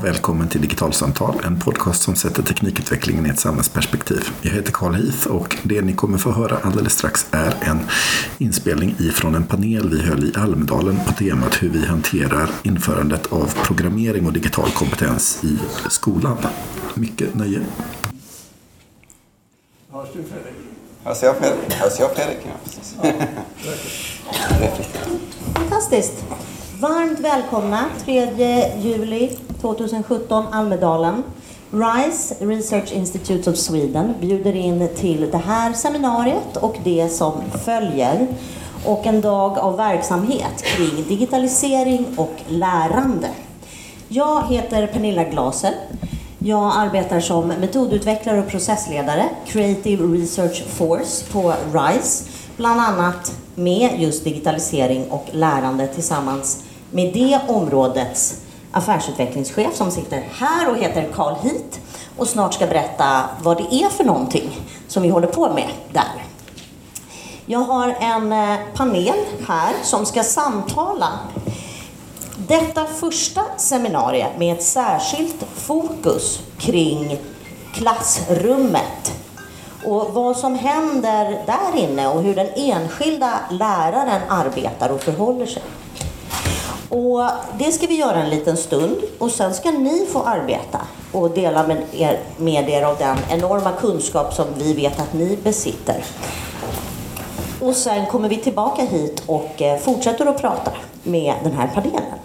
och 0.00 0.06
välkommen 0.06 0.48
till 0.48 0.60
Digitalsamtal, 0.60 1.40
en 1.44 1.60
podcast 1.60 2.02
som 2.02 2.16
sätter 2.16 2.42
teknikutvecklingen 2.42 3.26
i 3.26 3.28
ett 3.28 3.38
samhällsperspektiv. 3.38 4.28
Jag 4.42 4.50
heter 4.50 4.72
Carl 4.72 4.94
Heath 4.94 5.26
och 5.26 5.56
det 5.62 5.82
ni 5.82 5.92
kommer 5.92 6.18
få 6.18 6.30
höra 6.30 6.58
alldeles 6.62 6.92
strax 6.92 7.26
är 7.30 7.54
en 7.60 7.78
inspelning 8.38 8.94
ifrån 8.98 9.34
en 9.34 9.46
panel 9.46 9.88
vi 9.90 10.02
höll 10.02 10.24
i 10.24 10.32
Almedalen 10.36 11.00
på 11.06 11.12
temat 11.12 11.62
hur 11.62 11.68
vi 11.68 11.86
hanterar 11.86 12.50
införandet 12.62 13.32
av 13.32 13.54
programmering 13.64 14.26
och 14.26 14.32
digital 14.32 14.70
kompetens 14.70 15.44
i 15.44 15.58
skolan. 15.88 16.36
Mycket 16.94 17.34
nöje. 17.34 17.60
Hörs 19.92 20.08
du 20.12 20.22
Fredrik? 20.22 20.54
Hörs 21.04 21.22
jag 21.22 21.36
Fredrik? 21.36 21.72
Hörs 21.72 21.98
jag 21.98 22.16
Fredrik? 22.16 22.38
Ja, 22.44 22.52
precis. 22.64 22.96
Fantastiskt. 25.54 26.24
Varmt 26.80 27.20
välkomna 27.20 27.84
3 28.04 28.30
juli 28.82 29.36
2017 29.60 30.46
Almedalen. 30.52 31.22
RISE, 31.70 32.34
Research 32.38 32.92
Institute 32.92 33.50
of 33.50 33.56
Sweden, 33.56 34.14
bjuder 34.20 34.56
in 34.56 34.88
till 34.96 35.30
det 35.30 35.38
här 35.38 35.72
seminariet 35.72 36.56
och 36.56 36.76
det 36.84 37.08
som 37.08 37.32
följer 37.64 38.26
och 38.84 39.06
en 39.06 39.20
dag 39.20 39.58
av 39.58 39.76
verksamhet 39.76 40.62
kring 40.62 41.04
digitalisering 41.08 42.06
och 42.16 42.34
lärande. 42.48 43.28
Jag 44.08 44.42
heter 44.48 44.86
Pernilla 44.86 45.24
Glaser. 45.24 45.74
Jag 46.38 46.72
arbetar 46.76 47.20
som 47.20 47.48
metodutvecklare 47.48 48.38
och 48.38 48.48
processledare, 48.48 49.28
Creative 49.46 50.04
Research 50.04 50.64
Force 50.68 51.32
på 51.32 51.54
RISE, 51.72 52.24
bland 52.56 52.80
annat 52.80 53.32
med 53.54 54.00
just 54.00 54.24
digitalisering 54.24 55.10
och 55.10 55.26
lärande 55.32 55.86
tillsammans 55.86 56.64
med 56.90 57.12
det 57.14 57.40
områdets 57.48 58.40
affärsutvecklingschef 58.72 59.76
som 59.76 59.90
sitter 59.90 60.28
här 60.32 60.70
och 60.70 60.76
heter 60.76 61.08
Carl 61.14 61.34
Heath 61.34 61.78
och 62.16 62.28
snart 62.28 62.54
ska 62.54 62.66
berätta 62.66 63.22
vad 63.42 63.56
det 63.56 63.74
är 63.74 63.88
för 63.88 64.04
någonting 64.04 64.60
som 64.88 65.02
vi 65.02 65.08
håller 65.08 65.26
på 65.26 65.52
med 65.52 65.68
där. 65.92 66.24
Jag 67.46 67.58
har 67.58 67.96
en 68.00 68.32
eh, 68.32 68.58
panel 68.74 69.18
här 69.48 69.74
som 69.82 70.06
ska 70.06 70.22
samtala 70.22 71.18
detta 72.36 72.86
första 72.86 73.42
seminarium 73.56 74.30
med 74.38 74.56
ett 74.56 74.62
särskilt 74.62 75.44
fokus 75.54 76.40
kring 76.58 77.18
klassrummet 77.72 79.12
och 79.84 80.14
vad 80.14 80.36
som 80.36 80.54
händer 80.54 81.44
där 81.46 81.78
inne 81.78 82.08
och 82.08 82.22
hur 82.22 82.34
den 82.34 82.48
enskilda 82.56 83.32
läraren 83.50 84.20
arbetar 84.28 84.88
och 84.88 85.00
förhåller 85.00 85.46
sig. 85.46 85.62
Och 86.90 87.22
det 87.58 87.72
ska 87.72 87.86
vi 87.86 87.96
göra 87.96 88.22
en 88.22 88.30
liten 88.30 88.56
stund 88.56 88.96
och 89.18 89.30
sen 89.30 89.54
ska 89.54 89.70
ni 89.70 90.06
få 90.06 90.22
arbeta 90.22 90.80
och 91.12 91.30
dela 91.30 91.66
med 91.66 91.82
er, 91.92 92.20
med 92.36 92.68
er 92.68 92.82
av 92.82 92.96
den 92.98 93.16
enorma 93.30 93.72
kunskap 93.72 94.34
som 94.34 94.46
vi 94.58 94.74
vet 94.74 95.00
att 95.00 95.12
ni 95.12 95.38
besitter. 95.42 96.04
Och 97.60 97.76
sen 97.76 98.06
kommer 98.06 98.28
vi 98.28 98.36
tillbaka 98.36 98.82
hit 98.82 99.22
och 99.26 99.62
eh, 99.62 99.78
fortsätter 99.78 100.26
att 100.26 100.40
prata 100.40 100.72
med 101.02 101.34
den 101.42 101.52
här 101.52 101.70
panelen. 101.74 102.18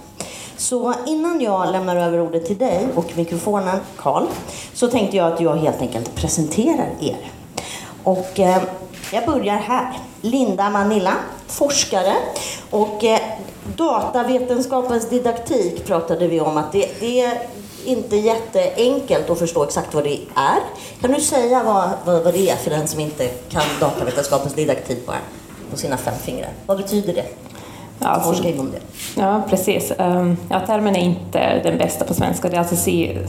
Så 0.58 0.94
innan 1.06 1.42
jag 1.42 1.72
lämnar 1.72 1.96
över 1.96 2.20
ordet 2.20 2.46
till 2.46 2.58
dig 2.58 2.88
och 2.96 3.18
mikrofonen, 3.18 3.80
Karl, 3.96 4.26
så 4.74 4.88
tänkte 4.88 5.18
jag 5.18 5.34
att 5.34 5.42
jag 5.42 5.56
helt 5.56 5.82
enkelt 5.82 6.16
presenterar 6.16 6.90
er. 7.02 7.32
Och 8.04 8.40
eh, 8.40 8.62
jag 9.12 9.26
börjar 9.26 9.56
här. 9.56 10.00
Linda 10.22 10.70
Manilla, 10.70 11.14
forskare 11.48 12.14
och 12.70 13.04
eh, 13.04 13.20
datavetenskapens 13.78 15.10
didaktik 15.10 15.86
pratade 15.86 16.28
vi 16.28 16.40
om 16.40 16.58
att 16.58 16.72
det, 16.72 16.90
det 17.00 17.22
är 17.22 17.40
inte 17.86 18.16
jätteenkelt 18.16 19.30
att 19.30 19.40
förstå 19.40 19.64
exakt 19.64 19.94
vad 19.94 20.04
det 20.04 20.20
är. 20.36 20.60
Kan 21.02 21.12
du 21.12 21.22
säga 21.22 21.64
vad, 21.64 21.90
vad, 22.06 22.24
vad 22.24 22.34
det 22.34 22.50
är 22.50 22.56
för 22.56 22.70
den 22.70 22.88
som 22.88 23.00
inte 23.00 23.28
kan 23.28 23.64
datavetenskapens 23.80 24.54
didaktik 24.54 25.08
bara 25.08 25.18
på 25.72 25.78
sina 25.78 25.98
fem 25.98 26.14
fingrar? 26.24 26.50
Vad 26.66 26.78
betyder 26.78 27.14
det? 27.14 27.26
Ja, 28.00 28.08
alltså, 28.08 28.30
Forska 28.30 28.50
inom 28.50 28.72
det. 28.72 28.80
Ja, 29.22 29.44
precis. 29.50 29.92
Um, 29.98 30.38
ja, 30.50 30.60
termen 30.60 30.96
är 30.96 31.00
inte 31.00 31.60
den 31.64 31.78
bästa 31.78 32.06
på 32.06 32.14
svenska. 32.14 32.50
Det 32.50 32.56
är 32.56 32.60
alltså 32.60 32.76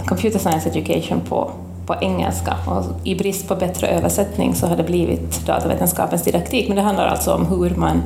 Computer 0.06 0.38
Science 0.38 0.68
Education 0.68 1.20
på, 1.28 1.50
på 1.86 1.94
engelska. 2.00 2.56
Och 2.66 2.84
I 3.04 3.14
brist 3.14 3.48
på 3.48 3.54
bättre 3.54 3.88
översättning 3.88 4.54
så 4.54 4.66
har 4.66 4.76
det 4.76 4.82
blivit 4.82 5.46
datavetenskapens 5.46 6.22
didaktik. 6.22 6.68
Men 6.68 6.76
det 6.76 6.82
handlar 6.82 7.06
alltså 7.06 7.32
om 7.32 7.46
hur 7.46 7.70
man, 7.70 8.02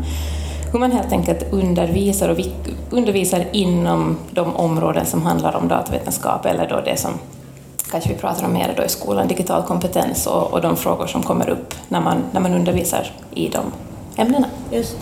hur 0.72 0.78
man 0.78 0.92
helt 0.92 1.12
enkelt 1.12 1.53
undervisar 1.53 2.28
och 2.28 2.38
undervisar 2.91 3.47
inom 3.53 4.16
de 4.31 4.56
områden 4.56 5.06
som 5.06 5.22
handlar 5.22 5.56
om 5.56 5.69
datavetenskap 5.69 6.47
eller 6.47 6.69
då 6.69 6.81
det 6.84 6.97
som 6.97 7.10
kanske 7.91 8.10
vi 8.10 8.16
pratar 8.16 8.47
om 8.47 8.53
mer 8.53 8.75
då 8.76 8.82
i 8.82 8.88
skolan, 8.88 9.28
digital 9.28 9.62
kompetens 9.62 10.26
och, 10.26 10.53
och 10.53 10.60
de 10.60 10.76
frågor 10.76 11.06
som 11.06 11.22
kommer 11.22 11.50
upp 11.50 11.75
när 11.88 12.00
man, 12.00 12.16
när 12.32 12.41
man 12.41 12.54
undervisar 12.54 13.12
i 13.34 13.48
de 13.48 13.60
ämnena. 14.16 14.47
Just. 14.72 14.97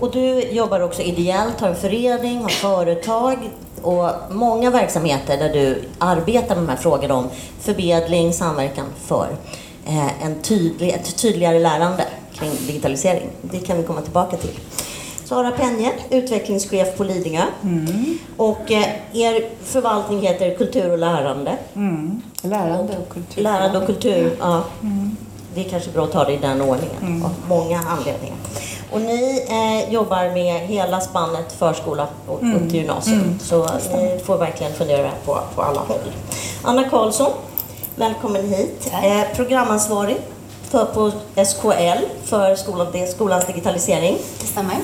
Och 0.00 0.10
du 0.10 0.40
jobbar 0.40 0.80
också 0.80 1.02
ideellt, 1.02 1.60
har 1.60 1.68
en 1.68 1.76
förening, 1.76 2.42
har 2.42 2.48
företag 2.48 3.38
och 3.82 4.10
många 4.30 4.70
verksamheter 4.70 5.38
där 5.38 5.52
du 5.52 5.82
arbetar 5.98 6.54
med 6.54 6.64
de 6.64 6.68
här 6.68 6.76
frågorna 6.76 7.14
om 7.14 7.28
förmedling, 7.60 8.32
samverkan 8.32 8.86
för 9.06 9.28
eh, 9.86 10.24
en 10.24 10.42
tydlig, 10.42 10.88
ett 10.88 11.16
tydligare 11.16 11.58
lärande 11.58 12.04
kring 12.34 12.50
digitalisering. 12.66 13.28
Det 13.42 13.58
kan 13.58 13.76
vi 13.76 13.82
komma 13.82 14.00
tillbaka 14.00 14.36
till. 14.36 14.58
Sara 15.32 15.50
Penje, 15.50 15.92
utvecklingschef 16.10 16.96
på 16.96 17.04
Lidingö. 17.04 17.42
Mm. 17.62 18.18
Och 18.36 18.72
eh, 18.72 18.84
er 19.12 19.48
förvaltning 19.64 20.20
heter 20.20 20.54
Kultur 20.54 20.92
och 20.92 20.98
lärande. 20.98 21.56
Mm. 21.74 22.22
Lärande 22.42 22.92
och 22.98 23.14
kultur. 23.14 23.42
Lärande 23.42 23.78
och 23.78 23.86
kultur, 23.86 24.36
ja. 24.40 24.62
Mm. 24.82 25.16
Det 25.54 25.60
är 25.66 25.68
kanske 25.70 25.90
bra 25.90 26.04
att 26.04 26.12
ta 26.12 26.24
det 26.24 26.32
i 26.32 26.36
den 26.36 26.60
ordningen, 26.60 26.96
Mm. 27.02 27.24
av 27.24 27.30
många 27.48 27.80
anledningar. 27.88 28.36
Och 28.92 29.00
ni 29.00 29.46
eh, 29.48 29.92
jobbar 29.92 30.34
med 30.34 30.60
hela 30.60 31.00
spannet 31.00 31.52
förskola 31.52 32.06
och 32.26 32.42
Mm. 32.42 32.56
upp 32.56 32.70
till 32.70 32.78
gymnasium. 32.78 33.20
Mm. 33.20 33.38
Så 33.38 33.66
ni 33.96 34.20
får 34.24 34.38
verkligen 34.38 34.72
fundera 34.72 35.10
på, 35.24 35.38
på 35.54 35.62
alla 35.62 35.80
håll. 35.80 36.12
Anna 36.62 36.88
Karlsson, 36.88 37.30
välkommen 37.96 38.48
hit. 38.48 38.90
Eh, 39.02 39.36
programansvarig 39.36 40.16
för, 40.70 40.84
på 40.84 41.10
SKL 41.44 42.04
för 42.24 42.54
skolan, 42.56 42.86
skolans 43.14 43.46
digitalisering. 43.46 44.16
Det 44.40 44.46
stämmer. 44.46 44.76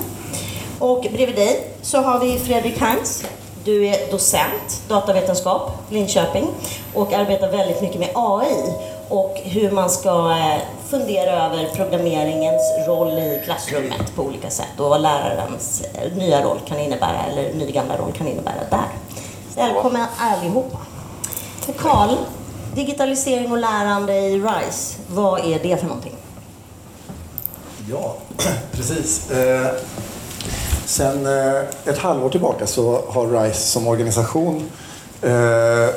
Och 0.78 1.00
bredvid 1.00 1.36
dig 1.36 1.70
så 1.82 1.98
har 1.98 2.20
vi 2.20 2.38
Fredrik 2.38 2.78
Heinz. 2.78 3.24
Du 3.64 3.86
är 3.86 4.10
docent, 4.10 4.82
datavetenskap, 4.88 5.70
Linköping 5.90 6.46
och 6.94 7.12
arbetar 7.12 7.50
väldigt 7.50 7.82
mycket 7.82 8.00
med 8.00 8.10
AI 8.14 8.72
och 9.08 9.40
hur 9.44 9.70
man 9.70 9.90
ska 9.90 10.30
eh, 10.30 10.62
fundera 10.90 11.46
över 11.46 11.68
programmeringens 11.74 12.62
roll 12.86 13.18
i 13.18 13.42
klassrummet 13.44 14.14
på 14.16 14.22
olika 14.22 14.50
sätt 14.50 14.80
och 14.80 14.90
vad 14.90 15.00
lärarens 15.00 15.82
eh, 15.94 16.16
nya 16.16 16.44
roll 16.44 16.58
kan 16.68 16.78
innebära 16.78 17.22
eller 17.30 17.54
nygamla 17.54 17.96
roll 17.96 18.12
kan 18.12 18.28
innebära 18.28 18.64
där. 18.70 18.88
Välkomna 19.56 20.08
allihopa. 20.18 20.78
Karl, 21.78 22.16
digitalisering 22.74 23.52
och 23.52 23.58
lärande 23.58 24.14
i 24.14 24.34
RISE, 24.34 24.98
vad 25.08 25.40
är 25.40 25.58
det 25.62 25.76
för 25.76 25.86
någonting? 25.86 26.14
Ja, 27.90 28.16
precis. 28.72 29.30
Sen 30.88 31.26
eh, 31.26 31.60
ett 31.84 31.98
halvår 31.98 32.28
tillbaka 32.28 32.66
så 32.66 33.02
har 33.08 33.42
RISE 33.42 33.60
som 33.60 33.88
organisation 33.88 34.70
eh, 35.22 35.94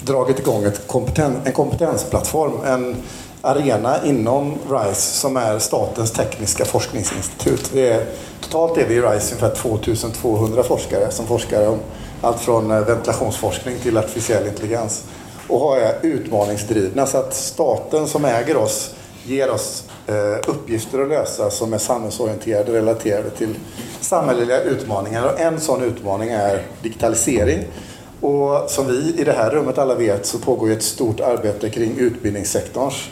dragit 0.00 0.38
igång 0.38 0.64
ett 0.64 0.86
kompeten 0.86 1.36
en 1.44 1.52
kompetensplattform, 1.52 2.52
en 2.66 2.96
arena 3.42 4.04
inom 4.04 4.54
RISE 4.70 5.00
som 5.00 5.36
är 5.36 5.58
statens 5.58 6.12
tekniska 6.12 6.64
forskningsinstitut. 6.64 7.70
Det 7.72 7.88
är, 7.92 8.04
totalt 8.40 8.78
är 8.78 8.86
vi 8.86 8.94
i 8.94 9.00
RISE 9.00 9.34
ungefär 9.34 9.54
2200 9.54 10.62
forskare 10.62 11.10
som 11.10 11.26
forskar 11.26 11.68
om 11.68 11.78
allt 12.22 12.40
från 12.40 12.70
eh, 12.70 12.80
ventilationsforskning 12.80 13.74
till 13.82 13.98
artificiell 13.98 14.46
intelligens 14.46 15.04
och 15.48 15.76
är 15.76 15.94
utmaningsdrivna 16.02 17.06
så 17.06 17.18
att 17.18 17.34
staten 17.34 18.06
som 18.06 18.24
äger 18.24 18.56
oss 18.56 18.94
ger 19.24 19.50
oss 19.50 19.84
Eh, 20.08 20.38
uppgifter 20.46 21.02
att 21.02 21.08
lösa 21.08 21.50
som 21.50 21.72
är 21.72 21.78
samhällsorienterade 21.78 22.72
relaterade 22.72 23.30
till 23.30 23.54
samhälleliga 24.00 24.62
utmaningar. 24.62 25.32
Och 25.32 25.40
en 25.40 25.60
sån 25.60 25.82
utmaning 25.82 26.28
är 26.28 26.62
digitalisering. 26.82 27.64
Och 28.20 28.70
som 28.70 28.86
vi 28.86 29.14
i 29.18 29.24
det 29.24 29.32
här 29.32 29.50
rummet 29.50 29.78
alla 29.78 29.94
vet 29.94 30.26
så 30.26 30.38
pågår 30.38 30.68
ju 30.68 30.74
ett 30.74 30.82
stort 30.82 31.20
arbete 31.20 31.70
kring 31.70 31.98
utbildningssektorns 31.98 33.10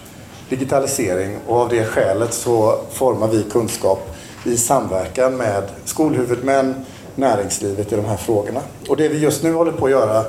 digitalisering 0.49 1.39
och 1.47 1.57
av 1.57 1.69
det 1.69 1.85
skälet 1.85 2.35
så 2.35 2.79
formar 2.91 3.29
vi 3.29 3.43
kunskap 3.43 4.17
i 4.45 4.57
samverkan 4.57 5.37
med 5.37 5.63
skolhuvudmän, 5.85 6.75
näringslivet 7.15 7.93
i 7.93 7.97
de 7.97 8.05
här 8.05 8.17
frågorna. 8.17 8.61
Och 8.89 8.97
det 8.97 9.09
vi 9.09 9.19
just 9.19 9.43
nu 9.43 9.53
håller 9.53 9.73
på 9.73 9.85
att 9.85 9.91
göra 9.91 10.25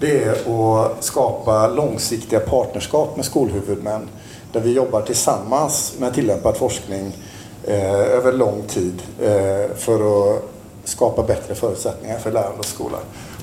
det 0.00 0.24
är 0.24 0.30
att 0.30 1.04
skapa 1.04 1.68
långsiktiga 1.68 2.40
partnerskap 2.40 3.16
med 3.16 3.24
skolhuvudmän 3.24 4.08
där 4.52 4.60
vi 4.60 4.72
jobbar 4.72 5.02
tillsammans 5.02 5.94
med 5.98 6.14
tillämpad 6.14 6.56
forskning 6.56 7.16
eh, 7.64 8.00
över 8.00 8.32
lång 8.32 8.62
tid 8.62 9.02
eh, 9.20 9.76
för 9.76 10.34
att 10.34 10.42
skapa 10.84 11.22
bättre 11.22 11.54
förutsättningar 11.54 12.18
för 12.18 12.32
lärande 12.32 12.58
och 12.58 12.64
skola. 12.64 12.98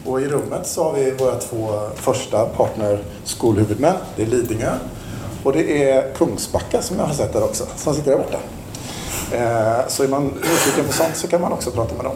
Och 0.05 0.21
i 0.21 0.27
rummet 0.27 0.67
så 0.67 0.83
har 0.83 0.93
vi 0.93 1.11
våra 1.11 1.35
två 1.35 1.79
första 1.95 2.45
partnerskolhuvudmän. 2.45 3.95
Det 4.15 4.21
är 4.21 4.25
Lidingö 4.25 4.73
och 5.43 5.53
det 5.53 5.89
är 5.89 6.13
Kungsbacka 6.13 6.81
som 6.81 6.99
jag 6.99 7.05
har 7.05 7.13
sett 7.13 7.33
där 7.33 7.43
också, 7.43 7.63
som 7.75 7.93
sitter 7.93 8.11
där 8.11 8.17
borta. 8.17 8.39
Eh, 9.31 9.87
så 9.87 10.03
är 10.03 10.07
man 10.07 10.25
nyfiken 10.25 10.85
på 10.87 10.93
sånt 10.93 11.15
så 11.15 11.27
kan 11.27 11.41
man 11.41 11.51
också 11.51 11.71
prata 11.71 11.95
med 11.95 12.05
dem. 12.05 12.15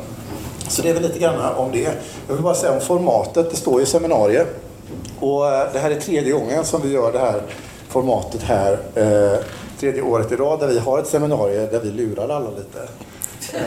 Så 0.68 0.82
det 0.82 0.90
är 0.90 0.94
väl 0.94 1.04
lite 1.04 1.20
grann 1.20 1.56
om 1.56 1.72
det. 1.72 1.92
Jag 2.28 2.34
vill 2.34 2.44
bara 2.44 2.56
säga 2.56 2.74
om 2.74 2.82
formatet. 2.82 3.52
Det 3.52 3.58
står 3.58 3.80
ju 3.80 3.86
seminarier. 3.86 4.46
Och 5.20 5.48
eh, 5.48 5.74
det 5.74 5.80
här 5.80 5.92
är 5.92 6.00
tredje 6.00 6.32
gången 6.32 6.66
som 6.66 6.82
vi 6.82 6.92
gör 6.92 7.12
det 7.12 7.20
här 7.20 7.42
formatet 7.92 8.44
här. 8.44 8.80
Eh, 8.96 9.40
tredje 9.80 10.02
året 10.02 10.32
i 10.32 10.36
rad 10.36 10.60
där 10.60 10.68
vi 10.68 10.80
har 10.80 11.00
ett 11.00 11.08
seminarium 11.08 11.68
där 11.72 11.80
vi 11.80 11.92
lurar 11.92 12.30
alla 12.30 12.50
lite. 12.50 12.80
Eh, 13.54 13.62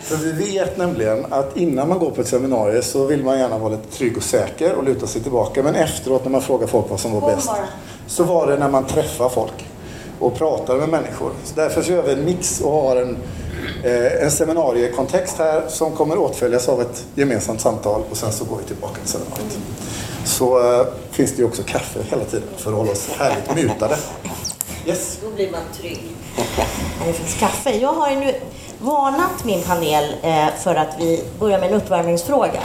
för 0.00 0.16
vi 0.16 0.32
vet 0.32 0.76
nämligen 0.76 1.26
att 1.30 1.56
innan 1.56 1.88
man 1.88 1.98
går 1.98 2.10
på 2.10 2.20
ett 2.20 2.28
seminarium 2.28 2.82
så 2.82 3.06
vill 3.06 3.24
man 3.24 3.38
gärna 3.38 3.58
vara 3.58 3.70
lite 3.70 3.96
trygg 3.96 4.16
och 4.16 4.22
säker 4.22 4.74
och 4.74 4.84
luta 4.84 5.06
sig 5.06 5.22
tillbaka. 5.22 5.62
Men 5.62 5.74
efteråt 5.74 6.24
när 6.24 6.30
man 6.30 6.42
frågar 6.42 6.66
folk 6.66 6.90
vad 6.90 7.00
som 7.00 7.20
var 7.20 7.34
bäst 7.34 7.50
så 8.06 8.24
var 8.24 8.46
det 8.46 8.58
när 8.58 8.68
man 8.68 8.84
träffar 8.84 9.28
folk 9.28 9.66
och 10.18 10.34
pratar 10.34 10.76
med 10.76 10.88
människor. 10.88 11.30
Så 11.44 11.54
därför 11.54 11.82
så 11.82 11.92
gör 11.92 12.02
vi 12.02 12.12
en 12.12 12.24
mix 12.24 12.60
och 12.60 12.72
har 12.72 12.96
en, 12.96 13.16
eh, 13.84 14.22
en 14.22 14.30
seminariekontext 14.30 15.38
här 15.38 15.62
som 15.68 15.92
kommer 15.92 16.18
åtföljas 16.18 16.68
av 16.68 16.80
ett 16.80 17.06
gemensamt 17.14 17.60
samtal 17.60 18.02
och 18.10 18.16
sen 18.16 18.32
så 18.32 18.44
går 18.44 18.56
vi 18.56 18.64
tillbaka 18.64 19.00
till 19.00 19.10
seminariet. 19.10 19.58
Så 20.32 20.58
eh, 20.58 20.86
finns 21.10 21.32
det 21.32 21.38
ju 21.38 21.44
också 21.44 21.62
kaffe 21.62 22.00
hela 22.10 22.24
tiden 22.24 22.48
för 22.56 22.70
att 22.70 22.76
hålla 22.76 22.92
oss 22.92 23.08
härligt 23.18 23.54
mutade. 23.54 23.96
Yes. 24.86 25.18
Då 25.22 25.30
blir 25.30 25.50
man 25.50 25.60
trygg. 25.80 26.02
Det 27.06 27.12
finns 27.12 27.34
kaffe. 27.34 27.76
Jag 27.76 27.92
har 27.92 28.10
ju 28.10 28.16
nu 28.16 28.34
varnat 28.78 29.44
min 29.44 29.62
panel 29.62 30.04
eh, 30.22 30.46
för 30.62 30.74
att 30.74 30.96
vi 30.98 31.24
börjar 31.38 31.60
med 31.60 31.68
en 31.68 31.74
uppvärmningsfråga 31.74 32.60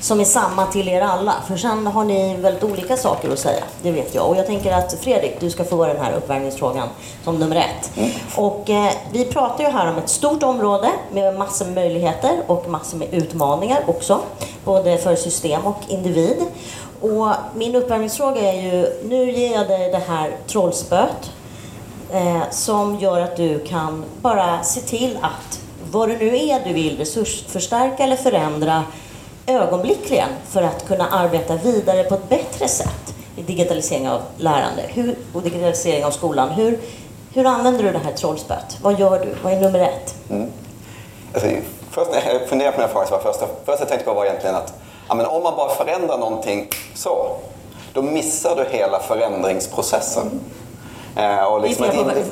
som 0.00 0.20
är 0.20 0.24
samma 0.24 0.66
till 0.66 0.88
er 0.88 1.00
alla. 1.00 1.34
För 1.46 1.56
sen 1.56 1.86
har 1.86 2.04
ni 2.04 2.36
väldigt 2.36 2.64
olika 2.64 2.96
saker 2.96 3.32
att 3.32 3.38
säga. 3.38 3.64
Det 3.82 3.90
vet 3.90 4.14
jag. 4.14 4.28
Och 4.28 4.36
jag 4.36 4.46
tänker 4.46 4.72
att 4.72 4.92
Fredrik, 5.00 5.40
du 5.40 5.50
ska 5.50 5.64
få 5.64 5.86
den 5.86 5.96
här 5.96 6.12
uppvärmningsfrågan 6.12 6.88
som 7.24 7.38
nummer 7.38 7.56
ett. 7.56 7.96
Mm. 7.96 8.10
Och 8.34 8.70
eh, 8.70 8.92
vi 9.12 9.24
pratar 9.24 9.64
ju 9.64 9.70
här 9.70 9.90
om 9.90 9.98
ett 9.98 10.08
stort 10.08 10.42
område 10.42 10.88
med 11.12 11.38
massor 11.38 11.64
med 11.64 11.74
möjligheter 11.74 12.42
och 12.46 12.68
massor 12.68 12.98
med 12.98 13.14
utmaningar 13.14 13.82
också. 13.86 14.20
Både 14.64 14.98
för 14.98 15.16
system 15.16 15.66
och 15.66 15.78
individ. 15.88 16.36
Och 17.00 17.28
min 17.56 17.74
uppvärmningsfråga 17.74 18.40
är 18.40 18.62
ju, 18.62 18.92
nu 19.08 19.30
ger 19.32 19.54
jag 19.54 19.68
dig 19.68 19.90
det 19.90 20.02
här 20.08 20.36
trollspöet 20.46 21.32
eh, 22.12 22.50
som 22.50 22.98
gör 22.98 23.20
att 23.20 23.36
du 23.36 23.58
kan 23.58 24.04
bara 24.20 24.62
se 24.62 24.80
till 24.80 25.18
att 25.22 25.60
vad 25.90 26.08
det 26.08 26.16
nu 26.18 26.36
är 26.36 26.64
du 26.64 26.72
vill 26.72 26.98
resursförstärka 26.98 28.02
eller 28.02 28.16
förändra 28.16 28.84
ögonblickligen 29.46 30.28
för 30.48 30.62
att 30.62 30.88
kunna 30.88 31.08
arbeta 31.08 31.56
vidare 31.56 32.04
på 32.04 32.14
ett 32.14 32.28
bättre 32.28 32.68
sätt 32.68 33.14
i 33.36 33.42
digitalisering 33.42 34.08
av 34.08 34.20
lärande 34.36 34.82
hur, 34.88 35.14
och 35.32 35.42
digitalisering 35.42 36.04
av 36.04 36.10
skolan. 36.10 36.48
Hur, 36.48 36.78
hur 37.34 37.46
använder 37.46 37.84
du 37.84 37.92
det 37.92 37.98
här 37.98 38.12
trollspöet? 38.12 38.78
Vad 38.82 39.00
gör 39.00 39.20
du? 39.20 39.34
Vad 39.42 39.52
är 39.52 39.60
nummer 39.60 39.78
ett? 39.78 40.14
Mm. 40.30 40.50
Alltså, 41.34 41.48
först 41.90 42.10
när 42.10 42.32
jag 42.32 42.48
funderade 42.48 42.76
på 42.76 42.80
den 42.80 42.88
här 42.88 42.92
frågan 42.92 43.08
så 43.08 43.14
var 43.14 43.32
första, 43.32 43.46
första 43.64 43.82
jag 43.82 43.88
tänkte 43.88 44.04
på 44.04 44.14
var 44.14 44.24
egentligen 44.24 44.56
att 44.56 44.74
ja, 45.08 45.14
men 45.14 45.26
om 45.26 45.42
man 45.42 45.56
bara 45.56 45.74
förändrar 45.74 46.18
någonting 46.18 46.68
så, 46.94 47.36
då 47.92 48.02
missar 48.02 48.56
du 48.56 48.64
hela 48.76 48.98
förändringsprocessen. 48.98 50.22
Mm. 50.26 51.38
Eh, 51.38 51.44
och 51.44 51.60
liksom 51.62 51.86
det 51.86 51.92
är 51.92 52.04
fel, 52.04 52.22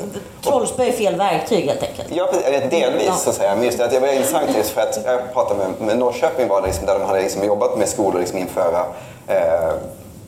trollspö 0.42 0.84
är 0.84 0.92
fel 0.92 1.16
verktyg 1.16 1.66
helt 1.66 1.82
enkelt. 1.82 2.08
Ja, 2.10 2.28
delvis 2.70 3.06
ja. 3.06 3.14
så 3.14 3.30
att 3.30 3.36
säga. 3.36 3.54
Men 3.54 3.64
just 3.64 3.78
det, 3.78 3.86
det 3.86 4.00
var 4.00 4.08
intressant 4.08 4.56
just 4.56 4.70
för 4.70 4.80
att 4.80 4.98
jag 5.04 5.32
pratade 5.32 5.60
med, 5.60 5.86
med 5.86 5.98
Norrköping 5.98 6.48
var 6.48 6.60
det 6.60 6.66
liksom, 6.66 6.86
där 6.86 6.98
de 6.98 7.04
hade 7.04 7.22
liksom 7.22 7.44
jobbat 7.44 7.78
med 7.78 7.88
skolor 7.88 8.20
liksom 8.20 8.38
införa 8.38 8.84
eh, 9.26 9.74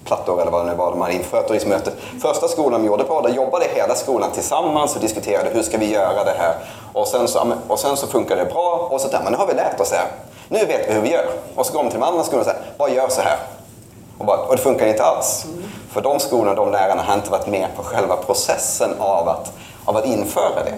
plattor 0.04 0.42
eller 0.42 0.50
vad 0.50 0.66
det 0.66 0.70
nu 0.70 0.76
var 0.76 0.90
de 0.90 1.00
hade 1.00 1.14
infört. 1.14 1.44
Och 1.44 1.50
liksom. 1.50 1.72
Första 2.22 2.48
skolan 2.48 2.82
de 2.82 2.86
gjorde 2.86 3.04
på, 3.04 3.20
där 3.20 3.30
jobbade 3.34 3.64
hela 3.74 3.94
skolan 3.94 4.30
tillsammans 4.30 4.94
och 4.94 5.00
diskuterade 5.00 5.50
hur 5.50 5.62
ska 5.62 5.78
vi 5.78 5.92
göra 5.92 6.24
det 6.24 6.34
här. 6.38 6.54
Och 6.92 7.08
sen 7.08 7.28
så, 7.28 7.52
och 7.68 7.78
sen 7.78 7.96
så 7.96 8.06
funkar 8.06 8.36
det 8.36 8.44
bra 8.44 8.88
och 8.90 9.00
så 9.00 9.08
där, 9.08 9.20
men 9.24 9.32
nu 9.32 9.38
har 9.38 9.46
vi 9.46 9.54
lärt 9.54 9.80
oss 9.80 9.90
det. 9.90 10.02
Nu 10.48 10.66
vet 10.66 10.88
vi 10.88 10.92
hur 10.92 11.00
vi 11.00 11.10
gör. 11.10 11.26
Och 11.54 11.66
så 11.66 11.72
går 11.72 11.82
de 11.82 11.90
till 11.90 12.00
de 12.00 12.06
andra 12.06 12.24
skolorna 12.24 12.50
och 12.50 12.56
säger, 12.56 12.72
vad 12.76 12.90
gör 12.90 13.08
så 13.08 13.20
här? 13.20 13.38
Och, 14.18 14.24
bara, 14.24 14.38
och 14.38 14.56
det 14.56 14.62
funkar 14.62 14.86
inte 14.86 15.04
alls. 15.04 15.44
Mm. 15.44 15.64
För 15.90 16.00
de 16.00 16.20
skolorna 16.20 16.54
de 16.54 16.72
lärarna 16.72 17.02
har 17.02 17.14
inte 17.14 17.30
varit 17.30 17.46
med 17.46 17.68
på 17.76 17.82
själva 17.82 18.16
processen 18.16 18.90
av 18.98 19.28
att, 19.28 19.52
av 19.84 19.96
att 19.96 20.06
införa 20.06 20.64
det. 20.64 20.74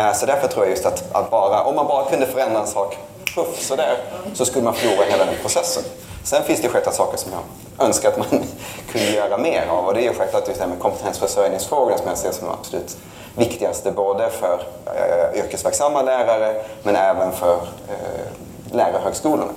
Eh, 0.00 0.12
så 0.12 0.26
därför 0.26 0.48
tror 0.48 0.64
jag 0.64 0.70
just 0.70 0.86
att, 0.86 1.04
att, 1.12 1.30
bara, 1.30 1.64
om 1.64 1.76
man 1.76 1.86
bara 1.86 2.04
kunde 2.04 2.26
förändra 2.26 2.60
en 2.60 2.66
sak 2.66 2.98
puff, 3.34 3.60
sådär, 3.60 3.96
så 4.34 4.44
skulle 4.44 4.64
man 4.64 4.74
förlora 4.74 5.04
hela 5.04 5.24
den 5.24 5.34
processen. 5.42 5.82
Sen 6.24 6.42
finns 6.42 6.60
det 6.60 6.68
självklart 6.68 6.94
saker 6.94 7.18
som 7.18 7.32
jag 7.32 7.86
önskar 7.86 8.08
att 8.08 8.18
man 8.18 8.26
kunde 8.92 9.10
göra 9.10 9.38
mer 9.38 9.66
av. 9.70 9.86
Och 9.86 9.94
det 9.94 10.06
är 10.06 10.14
självklart 10.14 10.48
just 10.48 10.60
det 10.60 10.66
med 10.66 10.78
kompetensförsörjningsfrågorna 10.78 11.98
som 11.98 12.08
jag 12.08 12.18
ser 12.18 12.32
som 12.32 12.48
absolut 12.48 12.96
viktigaste. 13.36 13.92
Både 13.92 14.30
för 14.30 14.62
eh, 14.86 15.38
yrkesverksamma 15.40 16.02
lärare 16.02 16.64
men 16.82 16.96
även 16.96 17.32
för 17.32 17.54
eh, 17.88 18.26
lärarhögskolorna. 18.74 19.52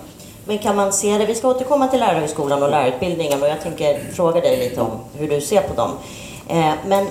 Men 0.45 0.57
kan 0.57 0.75
man 0.75 0.93
se 0.93 1.17
det, 1.17 1.25
vi 1.25 1.35
ska 1.35 1.47
återkomma 1.47 1.87
till 1.87 1.99
lärarhögskolan 1.99 2.63
och 2.63 2.69
lärarutbildningen 2.69 3.41
och 3.41 3.49
jag 3.49 3.61
tänker 3.61 3.99
fråga 4.13 4.41
dig 4.41 4.57
lite 4.57 4.81
om 4.81 4.91
hur 5.13 5.29
du 5.29 5.41
ser 5.41 5.61
på 5.61 5.73
dem. 5.73 5.91
Eh, 6.47 6.73
men 6.85 7.07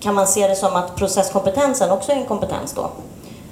kan 0.00 0.14
man 0.14 0.26
se 0.26 0.48
det 0.48 0.56
som 0.56 0.76
att 0.76 0.96
processkompetensen 0.96 1.90
också 1.90 2.12
är 2.12 2.16
en 2.16 2.26
kompetens 2.26 2.72
då? 2.72 2.90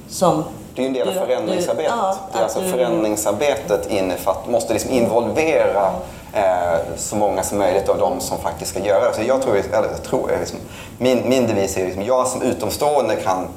Som 0.08 0.44
det 0.74 0.82
är 0.82 0.82
ju 0.82 0.88
en 0.88 0.94
del 0.94 1.08
av 1.08 1.26
förändringsarbetet. 1.26 1.92
Du, 1.92 1.98
ja, 1.98 2.16
det 2.32 2.38
är 2.38 2.42
alltså 2.42 2.60
du... 2.60 2.70
Förändringsarbetet 2.70 3.90
innefatt, 3.90 4.48
måste 4.48 4.72
liksom 4.72 4.90
involvera 4.90 5.92
eh, 6.32 6.78
så 6.96 7.16
många 7.16 7.42
som 7.42 7.58
möjligt 7.58 7.88
av 7.88 7.98
dem 7.98 8.20
som 8.20 8.38
faktiskt 8.38 8.70
ska 8.70 8.84
göra 8.84 9.08
det. 9.08 9.14
Så 9.14 9.22
jag 9.22 9.42
tror, 9.42 9.56
eller 9.56 9.88
jag 9.90 10.02
tror 10.02 10.30
liksom, 10.40 10.58
min, 10.98 11.28
min 11.28 11.46
devis 11.46 11.76
är 11.76 11.84
liksom, 11.84 12.02
jag 12.02 12.26
som 12.26 12.42
utomstående 12.42 13.16
kan 13.16 13.48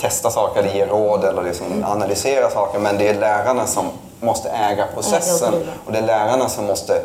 testa 0.00 0.30
saker 0.30 0.60
eller 0.60 0.74
ge 0.74 0.86
råd 0.86 1.24
eller 1.24 1.42
liksom 1.42 1.84
analysera 1.86 2.50
saker. 2.50 2.78
Men 2.78 2.98
det 2.98 3.08
är 3.08 3.14
lärarna 3.14 3.66
som 3.66 3.86
måste 4.20 4.48
äga 4.48 4.86
processen. 4.94 5.54
och 5.86 5.92
det 5.92 5.98
är 5.98 6.02
lärarna 6.02 6.48
som 6.48 6.64
måste 6.64 7.02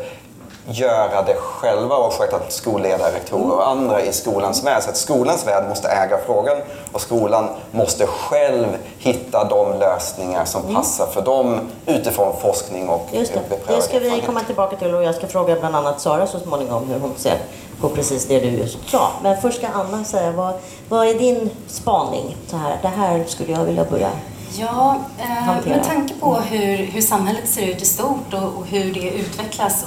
göra 0.68 1.22
det 1.22 1.34
själva 1.34 1.96
och 1.96 2.12
självklart 2.12 2.52
skolledare, 2.52 3.12
rektorer 3.14 3.56
och 3.56 3.68
andra 3.68 4.02
i 4.02 4.12
skolans 4.12 4.64
värld. 4.64 4.82
Så 4.82 4.90
att 4.90 4.96
skolans 4.96 5.46
värld 5.46 5.68
måste 5.68 5.88
äga 5.88 6.18
frågan 6.26 6.56
och 6.92 7.00
skolan 7.00 7.48
måste 7.70 8.06
själv 8.06 8.66
hitta 8.98 9.44
de 9.44 9.78
lösningar 9.78 10.44
som 10.44 10.62
mm. 10.62 10.74
passar 10.74 11.06
för 11.06 11.22
dem 11.22 11.60
utifrån 11.86 12.36
forskning 12.40 12.88
och 12.88 13.08
Just 13.12 13.32
det. 13.32 13.40
det 13.66 13.82
ska 13.82 13.98
vi 13.98 14.22
komma 14.26 14.40
tillbaka 14.40 14.76
till 14.76 14.94
och 14.94 15.02
jag 15.02 15.14
ska 15.14 15.26
fråga 15.26 15.56
bland 15.60 15.76
annat 15.76 16.00
Sara 16.00 16.26
så 16.26 16.38
småningom 16.38 16.88
hur 16.88 17.00
hon 17.00 17.12
ser 17.16 17.38
på 17.80 17.88
precis 17.88 18.26
det 18.26 18.40
du 18.40 18.46
just 18.46 18.90
sa. 18.90 19.10
Men 19.22 19.40
först 19.40 19.58
ska 19.58 19.66
Anna 19.66 20.04
säga, 20.04 20.30
vad, 20.32 20.54
vad 20.88 21.08
är 21.08 21.14
din 21.14 21.50
spaning? 21.66 22.36
Så 22.46 22.56
här, 22.56 22.78
det 22.82 22.88
här 22.88 23.24
skulle 23.24 23.52
jag 23.52 23.64
vilja 23.64 23.84
börja 23.84 24.10
Ja, 24.58 24.96
eh, 25.18 25.68
med 25.68 25.84
tanke 25.84 26.14
på 26.20 26.34
hur, 26.34 26.76
hur 26.76 27.00
samhället 27.00 27.48
ser 27.48 27.66
ut 27.66 27.82
i 27.82 27.84
stort 27.84 28.34
och, 28.34 28.58
och 28.58 28.66
hur 28.66 28.94
det 28.94 29.10
utvecklas 29.10 29.84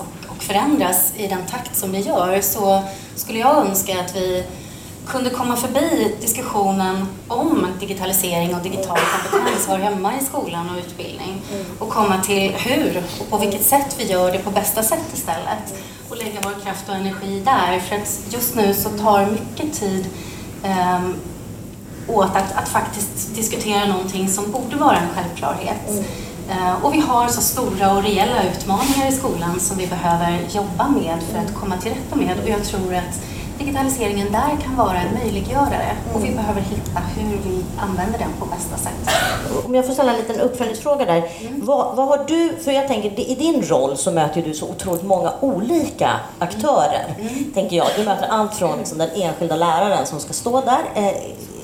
förändras 0.50 1.14
i 1.18 1.28
den 1.28 1.46
takt 1.46 1.76
som 1.76 1.92
det 1.92 2.00
gör 2.00 2.42
så 2.42 2.84
skulle 3.16 3.40
jag 3.40 3.58
önska 3.58 4.00
att 4.00 4.16
vi 4.16 4.44
kunde 5.08 5.30
komma 5.30 5.56
förbi 5.56 6.16
diskussionen 6.22 7.08
om 7.28 7.68
digitalisering 7.80 8.56
och 8.56 8.62
digital 8.62 8.98
kompetens 9.32 9.68
hör 9.68 9.78
hemma 9.78 10.14
i 10.22 10.26
skolan 10.26 10.70
och 10.70 10.78
utbildning 10.78 11.42
och 11.80 11.90
komma 11.90 12.22
till 12.22 12.52
hur 12.52 13.04
och 13.20 13.30
på 13.30 13.38
vilket 13.38 13.64
sätt 13.64 13.96
vi 14.00 14.12
gör 14.12 14.32
det 14.32 14.40
på 14.40 14.52
bästa 14.52 14.84
sätt 14.84 15.14
istället. 15.14 15.84
Och 16.10 16.18
lägga 16.18 16.40
vår 16.44 16.64
kraft 16.64 16.90
och 16.90 16.96
energi 16.96 17.42
där 17.46 17.80
för 17.80 17.96
att 17.96 18.20
just 18.30 18.56
nu 18.56 18.74
så 18.74 18.90
tar 18.90 19.26
mycket 19.26 19.80
tid 19.80 20.06
um, 20.64 21.16
åt 22.08 22.36
att, 22.36 22.56
att 22.56 22.70
faktiskt 22.70 23.36
diskutera 23.36 23.86
någonting 23.86 24.30
som 24.30 24.52
borde 24.52 24.76
vara 24.76 24.98
en 24.98 25.10
självklarhet. 25.16 26.06
Mm. 26.50 26.68
Uh, 26.68 26.86
och 26.86 26.94
vi 26.94 27.00
har 27.00 27.28
så 27.28 27.42
stora 27.42 27.94
och 27.94 28.04
reella 28.04 28.44
utmaningar 28.44 29.08
i 29.10 29.12
skolan 29.12 29.60
som 29.60 29.78
vi 29.78 29.88
behöver 29.88 30.40
jobba 30.50 30.88
med 30.88 31.24
för 31.32 31.40
att 31.40 31.56
komma 31.56 31.78
till 31.78 31.92
rätta 31.92 32.16
med 32.16 32.40
och 32.44 32.50
jag 32.50 32.64
tror 32.64 32.96
att 32.96 33.22
digitaliseringen 33.60 34.32
där 34.32 34.58
kan 34.64 34.76
vara 34.76 34.98
en 35.02 35.14
möjliggörare 35.14 35.92
mm. 35.92 36.16
och 36.16 36.26
vi 36.26 36.32
behöver 36.32 36.62
hitta 36.62 37.00
hur 37.00 37.38
vi 37.50 37.64
använder 37.78 38.20
den 38.20 38.30
på 38.40 38.46
bästa 38.46 38.78
sätt. 38.78 39.10
Om 39.66 39.76
jag 39.76 39.86
får 39.86 39.94
ställa 39.94 40.12
en 40.12 40.18
liten 40.18 40.40
uppföljningsfråga 40.40 41.06
där. 41.06 41.18
Mm. 41.18 41.66
Vad, 41.66 41.96
vad, 41.96 42.08
har 42.08 42.26
du, 42.28 42.56
för 42.64 42.72
jag 42.72 42.88
tänker 42.88 43.20
i 43.20 43.36
din 43.36 43.64
roll 43.64 43.98
så 43.98 44.12
möter 44.12 44.42
du 44.42 44.54
så 44.54 44.70
otroligt 44.70 45.04
många 45.04 45.34
olika 45.40 46.12
aktörer. 46.40 47.16
Mm. 47.20 47.52
Tänker 47.54 47.76
jag. 47.76 47.88
Du 47.98 48.04
möter 48.04 48.28
allt 48.28 48.56
från 48.56 48.78
liksom, 48.78 48.98
den 48.98 49.10
enskilda 49.16 49.56
läraren 49.56 50.06
som 50.06 50.20
ska 50.20 50.34
stå 50.34 50.62
där 50.62 50.82
eh, 50.96 51.14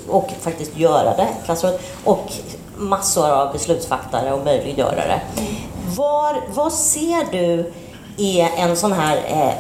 och 0.10 0.32
faktiskt 0.42 0.78
göra 0.78 1.16
det 1.16 1.28
klassrummet 1.46 1.82
och 2.04 2.32
massor 2.78 3.30
av 3.30 3.54
beslutsfattare 3.54 4.34
och 4.34 4.46
möjliggörare. 4.46 5.22
Var, 5.96 6.42
vad 6.54 6.74
ser 6.74 7.32
du 7.32 7.72
är 8.18 8.50
en 8.58 8.78
sån 8.78 8.94
här 8.94 9.18
eh, 9.28 9.54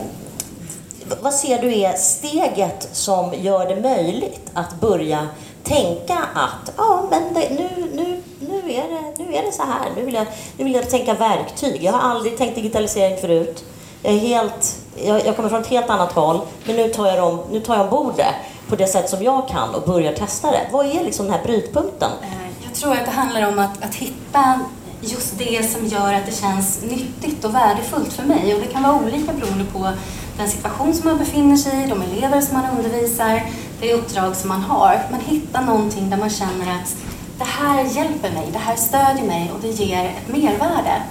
vad 1.22 1.34
ser 1.34 1.62
du 1.62 1.80
är 1.80 1.94
steget 1.94 2.90
som 2.92 3.34
gör 3.34 3.66
det 3.66 3.82
möjligt 3.82 4.52
att 4.54 4.80
börja 4.80 5.28
tänka 5.64 6.18
att 6.34 6.72
ja, 6.78 7.04
men 7.10 7.34
det, 7.34 7.50
nu, 7.50 7.70
nu, 7.94 8.22
nu, 8.40 8.74
är 8.74 8.90
det, 8.90 9.24
nu 9.24 9.36
är 9.36 9.44
det 9.44 9.52
så 9.52 9.64
här. 9.64 9.92
Nu 9.96 10.06
vill, 10.06 10.14
jag, 10.14 10.26
nu 10.58 10.64
vill 10.64 10.74
jag 10.74 10.90
tänka 10.90 11.14
verktyg. 11.14 11.84
Jag 11.84 11.94
har 11.94 12.10
aldrig 12.10 12.38
tänkt 12.38 12.56
digitalisering 12.56 13.18
förut. 13.18 13.66
Jag, 14.02 14.14
är 14.14 14.18
helt, 14.18 14.76
jag, 14.96 15.26
jag 15.26 15.36
kommer 15.36 15.50
från 15.50 15.62
ett 15.62 15.68
helt 15.68 15.90
annat 15.90 16.12
håll, 16.12 16.42
men 16.66 16.76
nu 16.76 16.90
tar 16.90 17.08
jag, 17.08 17.18
dem, 17.18 17.40
nu 17.52 17.60
tar 17.60 17.76
jag 17.76 17.94
ombord 17.94 18.14
det 18.18 18.36
på 18.70 18.76
det 18.76 18.88
sätt 18.88 19.10
som 19.10 19.24
jag 19.24 19.48
kan 19.48 19.76
och 19.76 19.82
börjar 19.82 20.14
testa 20.14 20.52
det. 20.52 20.68
Vad 20.72 20.86
är 20.86 21.04
liksom 21.04 21.26
den 21.26 21.36
här 21.36 21.44
brytpunkten? 21.44 22.12
Eh, 22.22 22.45
jag 22.76 22.82
tror 22.82 22.94
att 22.94 23.06
det 23.06 23.12
handlar 23.12 23.48
om 23.48 23.60
att, 23.60 23.84
att 23.84 23.96
hitta 23.96 24.60
just 25.02 25.38
det 25.38 25.72
som 25.72 25.86
gör 25.86 26.14
att 26.14 26.26
det 26.26 26.32
känns 26.32 26.82
nyttigt 26.82 27.46
och 27.46 27.56
värdefullt 27.56 28.14
för 28.14 28.24
mig. 28.24 28.56
Och 28.56 28.62
det 28.62 28.68
kan 28.68 28.84
vara 28.84 28.96
olika 28.96 29.34
beroende 29.34 29.66
på 29.66 29.90
den 30.38 30.50
situation 30.50 30.94
som 30.94 31.10
man 31.10 31.18
befinner 31.18 31.58
sig 31.58 31.84
i, 31.84 31.88
de 31.88 32.02
elever 32.02 32.42
som 32.42 32.58
man 32.58 32.78
undervisar, 32.78 33.44
det 33.82 33.94
uppdrag 33.94 34.36
som 34.36 34.50
man 34.50 34.62
har. 34.62 35.02
Man 35.12 35.20
hittar 35.20 35.62
någonting 35.62 36.10
där 36.10 36.18
man 36.18 36.30
känner 36.30 36.76
att 36.76 36.96
det 37.38 37.44
här 37.44 37.84
hjälper 37.84 38.32
mig, 38.32 38.50
det 38.54 38.60
här 38.60 38.76
stödjer 38.76 39.26
mig 39.26 39.52
och 39.56 39.62
det 39.62 39.68
ger 39.68 40.06
ett 40.06 40.28
mervärde. 40.28 41.04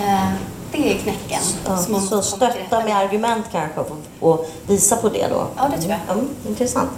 Eh, 0.00 0.32
det 0.72 0.92
är 0.92 0.98
knäcken. 0.98 1.42
Ja, 1.66 2.00
så 2.00 2.22
stötta 2.22 2.84
med 2.84 2.96
argument 2.96 3.46
kanske 3.52 3.80
och 4.20 4.50
visa 4.66 4.96
på 4.96 5.08
det 5.08 5.26
då? 5.28 5.46
Ja, 5.56 5.70
det 5.76 5.82
tror 5.82 5.94
jag. 6.06 6.16
Mm, 6.16 6.28
intressant. 6.48 6.90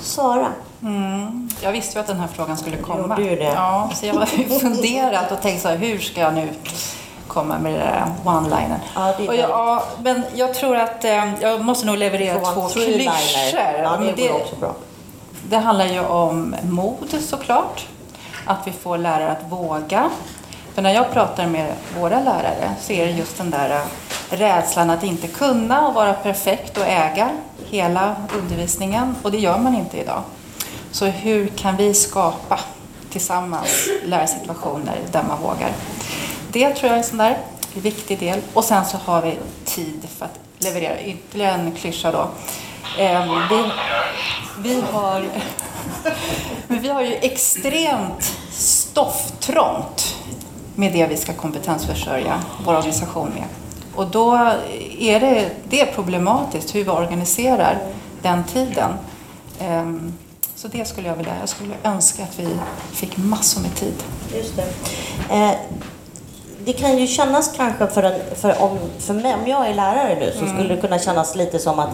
Sara? 0.00 0.52
Mm. 0.82 1.48
Jag 1.62 1.72
visste 1.72 1.98
ju 1.98 2.00
att 2.00 2.06
den 2.06 2.20
här 2.20 2.28
frågan 2.28 2.56
skulle 2.56 2.76
komma. 2.76 3.18
Gjorde 3.18 3.30
du 3.30 3.36
det? 3.36 3.44
Ja, 3.44 3.90
så 3.94 4.06
jag 4.06 4.14
har 4.14 4.26
funderat 4.60 5.32
och 5.32 5.42
tänkt 5.42 5.62
så 5.62 5.68
här, 5.68 5.76
hur 5.76 5.98
ska 5.98 6.20
jag 6.20 6.34
nu 6.34 6.48
komma 7.26 7.58
med 7.58 7.72
det 7.72 7.78
där 7.78 8.04
one-linen? 8.24 8.80
Ja, 8.94 9.14
det 9.18 9.24
är 9.24 9.28
och 9.28 9.34
jag, 9.34 9.50
ja, 9.50 9.84
men 10.02 10.22
jag 10.34 10.54
tror 10.54 10.76
att 10.76 11.04
eh, 11.04 11.40
jag 11.40 11.64
måste 11.64 11.86
nog 11.86 11.96
leverera 11.96 12.40
två 12.40 12.68
klyschor. 12.68 13.12
Ja, 13.82 13.96
det, 14.00 14.12
det, 14.16 14.32
också 14.32 14.56
bra. 14.56 14.74
det 15.48 15.56
handlar 15.56 15.86
ju 15.86 16.00
om 16.00 16.56
mod 16.62 17.14
såklart. 17.20 17.86
Att 18.46 18.66
vi 18.66 18.72
får 18.72 18.98
lärare 18.98 19.30
att 19.30 19.52
våga. 19.52 20.10
För 20.74 20.82
när 20.82 20.94
jag 20.94 21.12
pratar 21.12 21.46
med 21.46 21.72
våra 22.00 22.20
lärare 22.20 22.74
så 22.80 22.92
är 22.92 23.06
det 23.06 23.12
just 23.12 23.38
den 23.38 23.50
där 23.50 23.80
rädslan 24.30 24.90
att 24.90 25.02
inte 25.02 25.26
kunna 25.26 25.88
och 25.88 25.94
vara 25.94 26.12
perfekt 26.12 26.78
och 26.78 26.86
äga 26.86 27.30
hela 27.70 28.16
undervisningen. 28.38 29.14
Och 29.22 29.30
det 29.30 29.38
gör 29.38 29.58
man 29.58 29.74
inte 29.74 30.00
idag. 30.00 30.22
Så 30.96 31.06
hur 31.06 31.46
kan 31.46 31.76
vi 31.76 31.94
skapa 31.94 32.60
tillsammans 33.10 33.88
lärarsituationer 34.04 34.98
där 35.12 35.22
man 35.22 35.42
vågar? 35.42 35.72
Det 36.52 36.74
tror 36.74 36.88
jag 36.88 36.92
är 36.92 36.98
en 36.98 37.04
sån 37.04 37.18
där 37.18 37.38
viktig 37.74 38.18
del. 38.18 38.40
Och 38.54 38.64
sen 38.64 38.84
så 38.84 38.96
har 38.96 39.22
vi 39.22 39.38
tid 39.64 40.08
för 40.18 40.24
att 40.24 40.38
leverera 40.58 41.00
ytterligare 41.00 41.52
en 41.52 41.72
klyscha 41.72 42.12
då. 42.12 42.28
Ehm, 42.98 43.28
vi, 43.50 43.70
vi, 44.58 44.82
har, 44.92 45.24
vi 46.80 46.88
har 46.88 47.02
ju 47.02 47.14
extremt 47.14 48.36
stofftrångt 48.52 50.16
med 50.74 50.92
det 50.92 51.06
vi 51.06 51.16
ska 51.16 51.32
kompetensförsörja 51.32 52.40
vår 52.64 52.76
organisation 52.76 53.28
med. 53.28 53.44
Och 53.94 54.06
då 54.06 54.34
är 54.98 55.20
det, 55.20 55.50
det 55.68 55.80
är 55.80 55.92
problematiskt 55.92 56.74
hur 56.74 56.84
vi 56.84 56.90
organiserar 56.90 57.78
den 58.22 58.44
tiden. 58.44 58.90
Ehm, 59.60 60.12
så 60.56 60.68
det 60.68 60.88
skulle 60.88 61.08
jag 61.08 61.16
vilja, 61.16 61.36
jag 61.40 61.48
skulle 61.48 61.74
önska 61.84 62.22
att 62.22 62.38
vi 62.38 62.48
fick 62.92 63.16
massor 63.16 63.60
med 63.60 63.74
tid. 63.74 63.94
Just 64.34 64.56
det. 64.56 64.66
Eh, 65.34 65.52
det 66.64 66.72
kan 66.72 66.98
ju 66.98 67.06
kännas 67.06 67.52
kanske 67.56 67.86
för, 67.86 68.02
en, 68.02 68.20
för, 68.36 68.62
om, 68.62 68.78
för 68.98 69.14
mig, 69.14 69.34
om 69.34 69.46
jag 69.46 69.68
är 69.68 69.74
lärare 69.74 70.16
nu, 70.20 70.32
så 70.32 70.44
mm. 70.44 70.56
skulle 70.56 70.74
det 70.74 70.80
kunna 70.80 70.98
kännas 70.98 71.36
lite 71.36 71.58
som 71.58 71.78
att 71.78 71.90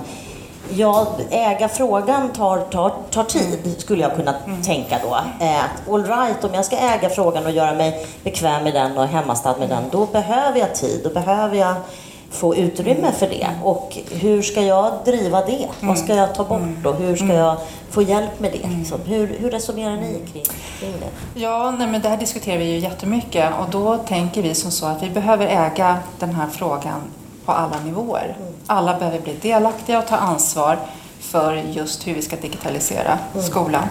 Ja, 0.75 1.07
äga 1.31 1.69
frågan 1.69 2.33
tar, 2.33 2.61
tar, 2.61 2.93
tar 3.11 3.25
tid, 3.25 3.75
skulle 3.79 4.03
jag 4.03 4.17
kunna 4.17 4.35
mm. 4.45 4.63
tänka 4.63 4.99
då. 5.03 5.17
Eh, 5.45 5.93
all 5.95 6.05
right, 6.05 6.45
om 6.45 6.55
jag 6.55 6.65
ska 6.65 6.77
äga 6.77 7.09
frågan 7.09 7.47
och 7.47 7.53
göra 7.53 7.75
mig 7.75 8.07
bekväm 8.25 8.65
med 8.65 8.75
den 8.75 8.99
och 8.99 9.07
hemmastad 9.07 9.57
med 9.59 9.69
den, 9.69 9.85
då 9.91 10.07
behöver 10.07 10.59
jag 10.59 10.75
tid. 10.75 11.01
Då 11.05 11.11
behöver 11.11 11.57
jag 11.57 11.75
få 12.33 12.57
utrymme 12.57 13.13
för 13.13 13.27
det. 13.27 13.49
Och 13.63 13.99
hur 14.11 14.43
ska 14.43 14.63
jag 14.63 14.93
driva 15.05 15.45
det? 15.45 15.69
Vad 15.81 15.99
ska 15.99 16.15
jag 16.15 16.35
ta 16.35 16.45
bort 16.45 16.87
och 16.87 16.95
hur 16.95 17.17
ska 17.17 17.25
mm. 17.25 17.37
jag 17.37 17.57
få 17.91 18.03
hjälp 18.03 18.41
med 18.41 18.53
det? 18.53 18.69
Liksom? 18.79 19.01
Hur, 19.05 19.37
hur 19.41 19.51
resonerar 19.51 19.97
ni 19.97 20.13
kring, 20.33 20.45
kring 20.81 20.93
det? 21.01 21.41
Ja, 21.41 21.75
nej, 21.79 21.87
men 21.87 22.01
det 22.01 22.09
här 22.09 22.17
diskuterar 22.17 22.59
vi 22.59 22.65
ju 22.65 22.79
jättemycket 22.79 23.51
och 23.61 23.71
då 23.71 23.97
tänker 23.97 24.43
vi 24.43 24.55
som 24.55 24.71
så 24.71 24.87
att 24.87 25.03
vi 25.03 25.11
behöver 25.11 25.47
äga 25.47 25.99
den 26.19 26.35
här 26.35 26.47
frågan 26.47 27.01
på 27.45 27.53
alla 27.53 27.81
nivåer. 27.85 28.37
Mm. 28.41 28.53
Alla 28.67 28.99
behöver 28.99 29.21
bli 29.21 29.35
delaktiga 29.43 29.99
och 29.99 30.07
ta 30.07 30.17
ansvar 30.17 30.79
för 31.21 31.55
just 31.55 32.07
hur 32.07 32.15
vi 32.15 32.23
ska 32.23 32.37
digitalisera 32.37 33.19
mm. 33.35 33.47
skolan. 33.47 33.89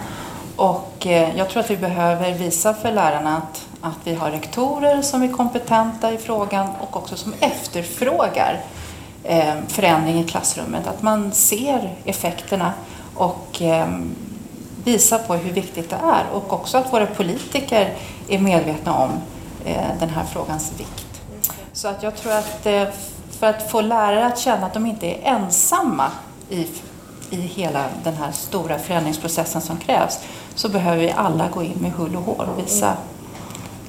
Och 0.56 1.08
eh, 1.08 1.38
jag 1.38 1.50
tror 1.50 1.64
att 1.64 1.72
vi 1.72 1.78
behöver 1.78 2.34
visa 2.34 2.74
för 2.74 2.92
lärarna 2.92 3.38
att, 3.38 3.68
att 3.82 3.98
vi 4.04 4.14
har 4.14 4.32
rektorer 4.32 5.02
som 5.02 5.24
är 5.24 5.28
kompetenta 5.28 6.12
i 6.12 6.18
frågan 6.18 6.70
och 6.80 6.96
också 6.98 7.16
som 7.16 7.34
efterfrågar 7.40 8.60
eh, 9.24 9.54
förändring 9.68 10.20
i 10.20 10.24
klassrummet. 10.24 10.88
Att 10.88 11.02
man 11.02 11.32
ser 11.32 11.96
effekterna 12.06 12.74
och 13.16 13.48
visa 13.52 13.88
visar 14.84 15.20
på 15.20 15.34
hur 15.34 15.54
viktigt 15.54 15.90
det 15.90 15.96
är. 15.96 16.24
Och 16.34 16.54
också 16.54 16.78
att 16.78 16.94
våra 16.94 17.06
politiker 17.06 17.94
är 18.28 18.40
medvetna 18.40 18.94
om 18.94 19.10
den 20.00 20.10
här 20.10 20.24
frågans 20.26 20.72
vikt. 20.78 21.22
Så 21.74 21.88
att 21.88 22.04
jag 22.04 22.16
tror 22.16 22.34
att 22.34 22.68
för 23.42 23.48
att 23.48 23.72
få 23.72 23.82
lärare 23.82 24.26
att 24.26 24.40
känna 24.40 24.66
att 24.66 24.74
de 24.74 24.86
inte 24.86 25.08
är 25.08 25.20
ensamma 25.24 26.12
i, 26.50 26.68
i 27.32 27.38
hela 27.38 27.86
den 28.04 28.14
här 28.14 28.32
stora 28.32 28.80
förändringsprocessen 28.80 29.62
som 29.62 29.78
krävs 29.78 30.20
så 30.56 30.70
behöver 30.70 30.98
vi 30.98 31.12
alla 31.12 31.50
gå 31.50 31.64
in 31.64 31.78
med 31.82 31.92
hull 31.92 32.16
och 32.16 32.22
hår 32.22 32.50
och 32.54 32.64
visa 32.64 32.86
mm. 32.86 32.98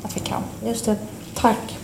att 0.03 0.17
vi 0.17 0.21
kan. 0.21 0.43
Just 0.65 0.85
det. 0.85 0.97
Tack. 1.35 1.79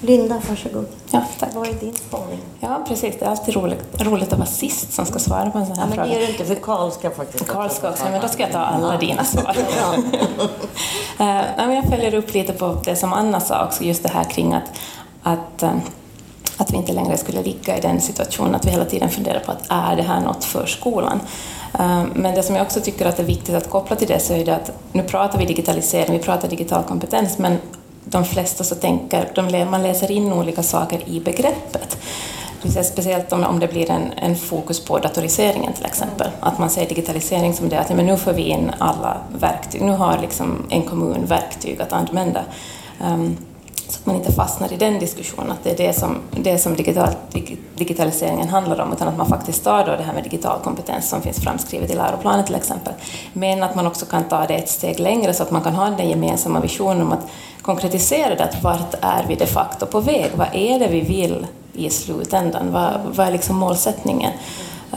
Linda, 0.00 0.42
varsågod. 0.48 0.86
Ja, 1.10 1.24
tack. 1.38 1.54
Vad 1.54 1.68
är 1.68 1.72
din 1.72 1.94
spaning? 1.94 2.38
Ja, 2.60 2.84
precis. 2.88 3.14
Det 3.18 3.24
är 3.24 3.30
alltid 3.30 3.54
roligt, 3.56 4.02
roligt 4.02 4.32
att 4.32 4.38
vara 4.38 4.48
sist 4.48 4.92
som 4.92 5.06
ska 5.06 5.18
svara 5.18 5.50
på 5.50 5.58
en 5.58 5.66
sån 5.66 5.78
här 5.78 5.86
ja, 5.86 5.94
fråga. 5.94 6.08
Men 6.08 6.18
det 6.18 6.22
är 6.22 6.26
du 6.26 6.32
inte, 6.32 6.44
för 6.44 6.54
Karl 6.54 6.90
ska 6.90 7.10
faktiskt 7.10 7.48
Karl 7.48 7.68
ska 7.68 7.90
också, 7.90 8.04
men 8.04 8.20
då 8.20 8.28
ska 8.28 8.42
jag 8.42 8.52
ta 8.52 8.58
alla 8.58 8.96
dina 8.96 9.24
svar. 9.24 9.56
uh, 11.20 11.74
jag 11.74 11.84
följer 11.84 12.14
upp 12.14 12.34
lite 12.34 12.52
på 12.52 12.80
det 12.84 12.96
som 12.96 13.12
Anna 13.12 13.40
sa 13.40 13.64
också, 13.64 13.84
just 13.84 14.02
det 14.02 14.08
här 14.08 14.24
kring 14.24 14.54
att, 14.54 14.70
att 15.22 15.62
uh, 15.62 15.70
att 16.56 16.72
vi 16.72 16.76
inte 16.76 16.92
längre 16.92 17.16
skulle 17.16 17.42
ligga 17.42 17.78
i 17.78 17.80
den 17.80 18.00
situationen 18.00 18.54
att 18.54 18.66
vi 18.66 18.70
hela 18.70 18.84
tiden 18.84 19.10
funderar 19.10 19.40
på 19.40 19.52
att 19.52 19.64
är 19.68 19.96
det 19.96 20.02
här 20.02 20.20
något 20.20 20.44
för 20.44 20.66
skolan? 20.66 21.20
Ehm, 21.78 22.10
men 22.14 22.34
det 22.34 22.42
som 22.42 22.56
jag 22.56 22.64
också 22.64 22.80
tycker 22.80 23.06
att 23.06 23.18
är 23.18 23.24
viktigt 23.24 23.54
att 23.54 23.70
koppla 23.70 23.96
till 23.96 24.08
det 24.08 24.20
så 24.20 24.34
är 24.34 24.44
det 24.44 24.54
att 24.54 24.70
nu 24.92 25.02
pratar 25.02 25.38
vi 25.38 25.44
digitalisering, 25.44 26.12
vi 26.12 26.24
pratar 26.24 26.48
digital 26.48 26.82
kompetens, 26.82 27.38
men 27.38 27.58
de 28.04 28.24
flesta 28.24 28.64
så 28.64 28.74
tänker, 28.74 29.28
de, 29.34 29.70
man 29.70 29.82
läser 29.82 30.10
in 30.10 30.32
olika 30.32 30.62
saker 30.62 31.08
i 31.08 31.20
begreppet. 31.20 31.98
Speciellt 32.84 33.32
om, 33.32 33.44
om 33.44 33.60
det 33.60 33.68
blir 33.68 33.90
en, 33.90 34.12
en, 34.12 34.36
fokus 34.36 34.84
på 34.84 34.98
datoriseringen 34.98 35.72
till 35.72 35.84
exempel. 35.84 36.30
Att 36.40 36.58
man 36.58 36.70
säger 36.70 36.88
digitalisering 36.88 37.54
som 37.54 37.68
det 37.68 37.80
att 37.80 37.88
men 37.88 38.06
nu 38.06 38.16
får 38.16 38.32
vi 38.32 38.42
in 38.42 38.70
alla 38.78 39.16
verktyg, 39.38 39.82
nu 39.82 39.92
har 39.92 40.18
liksom 40.18 40.66
en 40.70 40.82
kommun 40.82 41.26
verktyg 41.26 41.82
att 41.82 41.92
använda. 41.92 42.44
Um, 43.04 43.36
så 43.94 44.00
att 44.00 44.06
man 44.06 44.16
inte 44.16 44.32
fastnar 44.32 44.72
i 44.72 44.76
den 44.76 44.98
diskussionen, 44.98 45.50
att 45.50 45.64
det 45.64 45.70
är 45.70 45.86
det 45.86 45.92
som, 45.92 46.16
det 46.30 46.58
som 46.58 46.76
digital, 46.76 47.08
digitaliseringen 47.74 48.48
handlar 48.48 48.80
om, 48.80 48.92
utan 48.92 49.08
att 49.08 49.16
man 49.16 49.26
faktiskt 49.26 49.64
tar 49.64 49.86
då 49.86 49.96
det 49.96 50.02
här 50.02 50.14
med 50.14 50.24
digital 50.24 50.60
kompetens 50.64 51.08
som 51.08 51.22
finns 51.22 51.40
framskrivet 51.40 51.90
i 51.90 51.94
läroplanen 51.94 52.44
till 52.44 52.54
exempel. 52.54 52.92
Men 53.32 53.62
att 53.62 53.74
man 53.74 53.86
också 53.86 54.06
kan 54.06 54.24
ta 54.24 54.46
det 54.46 54.54
ett 54.54 54.68
steg 54.68 55.00
längre 55.00 55.34
så 55.34 55.42
att 55.42 55.50
man 55.50 55.62
kan 55.62 55.74
ha 55.74 55.90
den 55.90 56.08
gemensamma 56.08 56.60
visionen 56.60 57.02
om 57.02 57.12
att 57.12 57.26
konkretisera 57.62 58.34
det, 58.34 58.44
att 58.44 58.62
vart 58.62 58.94
är 59.00 59.24
vi 59.28 59.34
de 59.34 59.46
facto 59.46 59.86
på 59.86 60.00
väg? 60.00 60.30
Vad 60.36 60.48
är 60.52 60.78
det 60.78 60.88
vi 60.88 61.00
vill 61.00 61.46
i 61.72 61.90
slutändan? 61.90 62.72
Vad, 62.72 63.00
vad 63.16 63.26
är 63.26 63.32
liksom 63.32 63.56
målsättningen? 63.56 64.32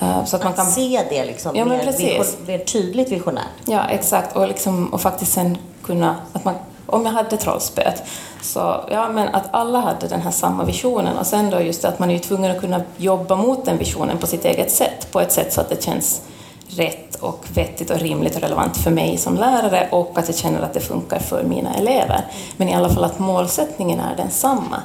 Uh, 0.01 0.25
så 0.25 0.36
att, 0.36 0.44
man 0.44 0.54
kan 0.54 0.66
se 0.66 1.04
det 1.10 1.25
liksom 1.25 1.56
ja, 1.56 1.66
mer, 1.66 1.92
vision, 1.98 2.25
mer 2.48 2.60
tydligt 2.60 3.12
visionärt. 3.12 3.44
Ja, 3.66 3.84
exakt. 3.89 4.36
Och, 4.36 4.48
liksom, 4.48 4.94
och 4.94 5.01
faktiskt 5.01 5.34
sen 5.34 5.58
kunna, 5.84 6.16
att 6.34 6.46
man 6.46 6.56
om 6.88 7.06
jag 7.06 7.12
hade 7.12 7.38
trollspöet. 7.38 8.03
Så 8.41 8.60
ja, 8.91 9.10
men 9.10 9.36
att 9.36 9.48
alla 9.51 9.79
hade 9.79 10.08
den 10.08 10.22
här 10.22 10.32
samma 10.32 10.63
visionen 10.63 11.17
och 11.17 11.25
sen 11.25 11.50
då 11.50 11.62
just 11.62 11.86
att 11.86 12.00
man 12.00 12.12
är 12.12 12.20
tvungen 12.20 12.51
att 12.51 12.60
kunna 12.60 12.82
jobba 12.98 13.36
mot 13.36 13.65
den 13.65 13.77
visionen 13.77 14.17
på 14.17 14.27
sitt 14.27 14.46
eget 14.46 14.72
sätt, 14.72 15.12
på 15.12 15.22
ett 15.22 15.32
sätt 15.32 15.53
så 15.53 15.62
att 15.62 15.70
det 15.70 15.84
känns 15.84 16.22
rätt 16.67 17.15
och 17.15 17.46
vettigt 17.53 17.89
och 17.89 18.00
rimligt 18.00 18.36
och 18.36 18.41
relevant 18.41 18.77
för 18.77 18.91
mig 18.91 19.17
som 19.17 19.36
lärare 19.36 19.88
och 19.91 20.12
att 20.17 20.27
jag 20.27 20.38
känner 20.38 20.62
att 20.62 20.74
det 20.74 20.79
funkar 20.79 21.20
för 21.20 21.44
mina 21.44 21.74
elever. 21.74 22.25
Men 22.58 22.70
i 22.70 22.75
alla 22.75 22.89
fall 22.89 23.03
att 23.03 23.20
målsättningen 23.20 24.00
är 24.00 24.15
densamma. 24.15 24.82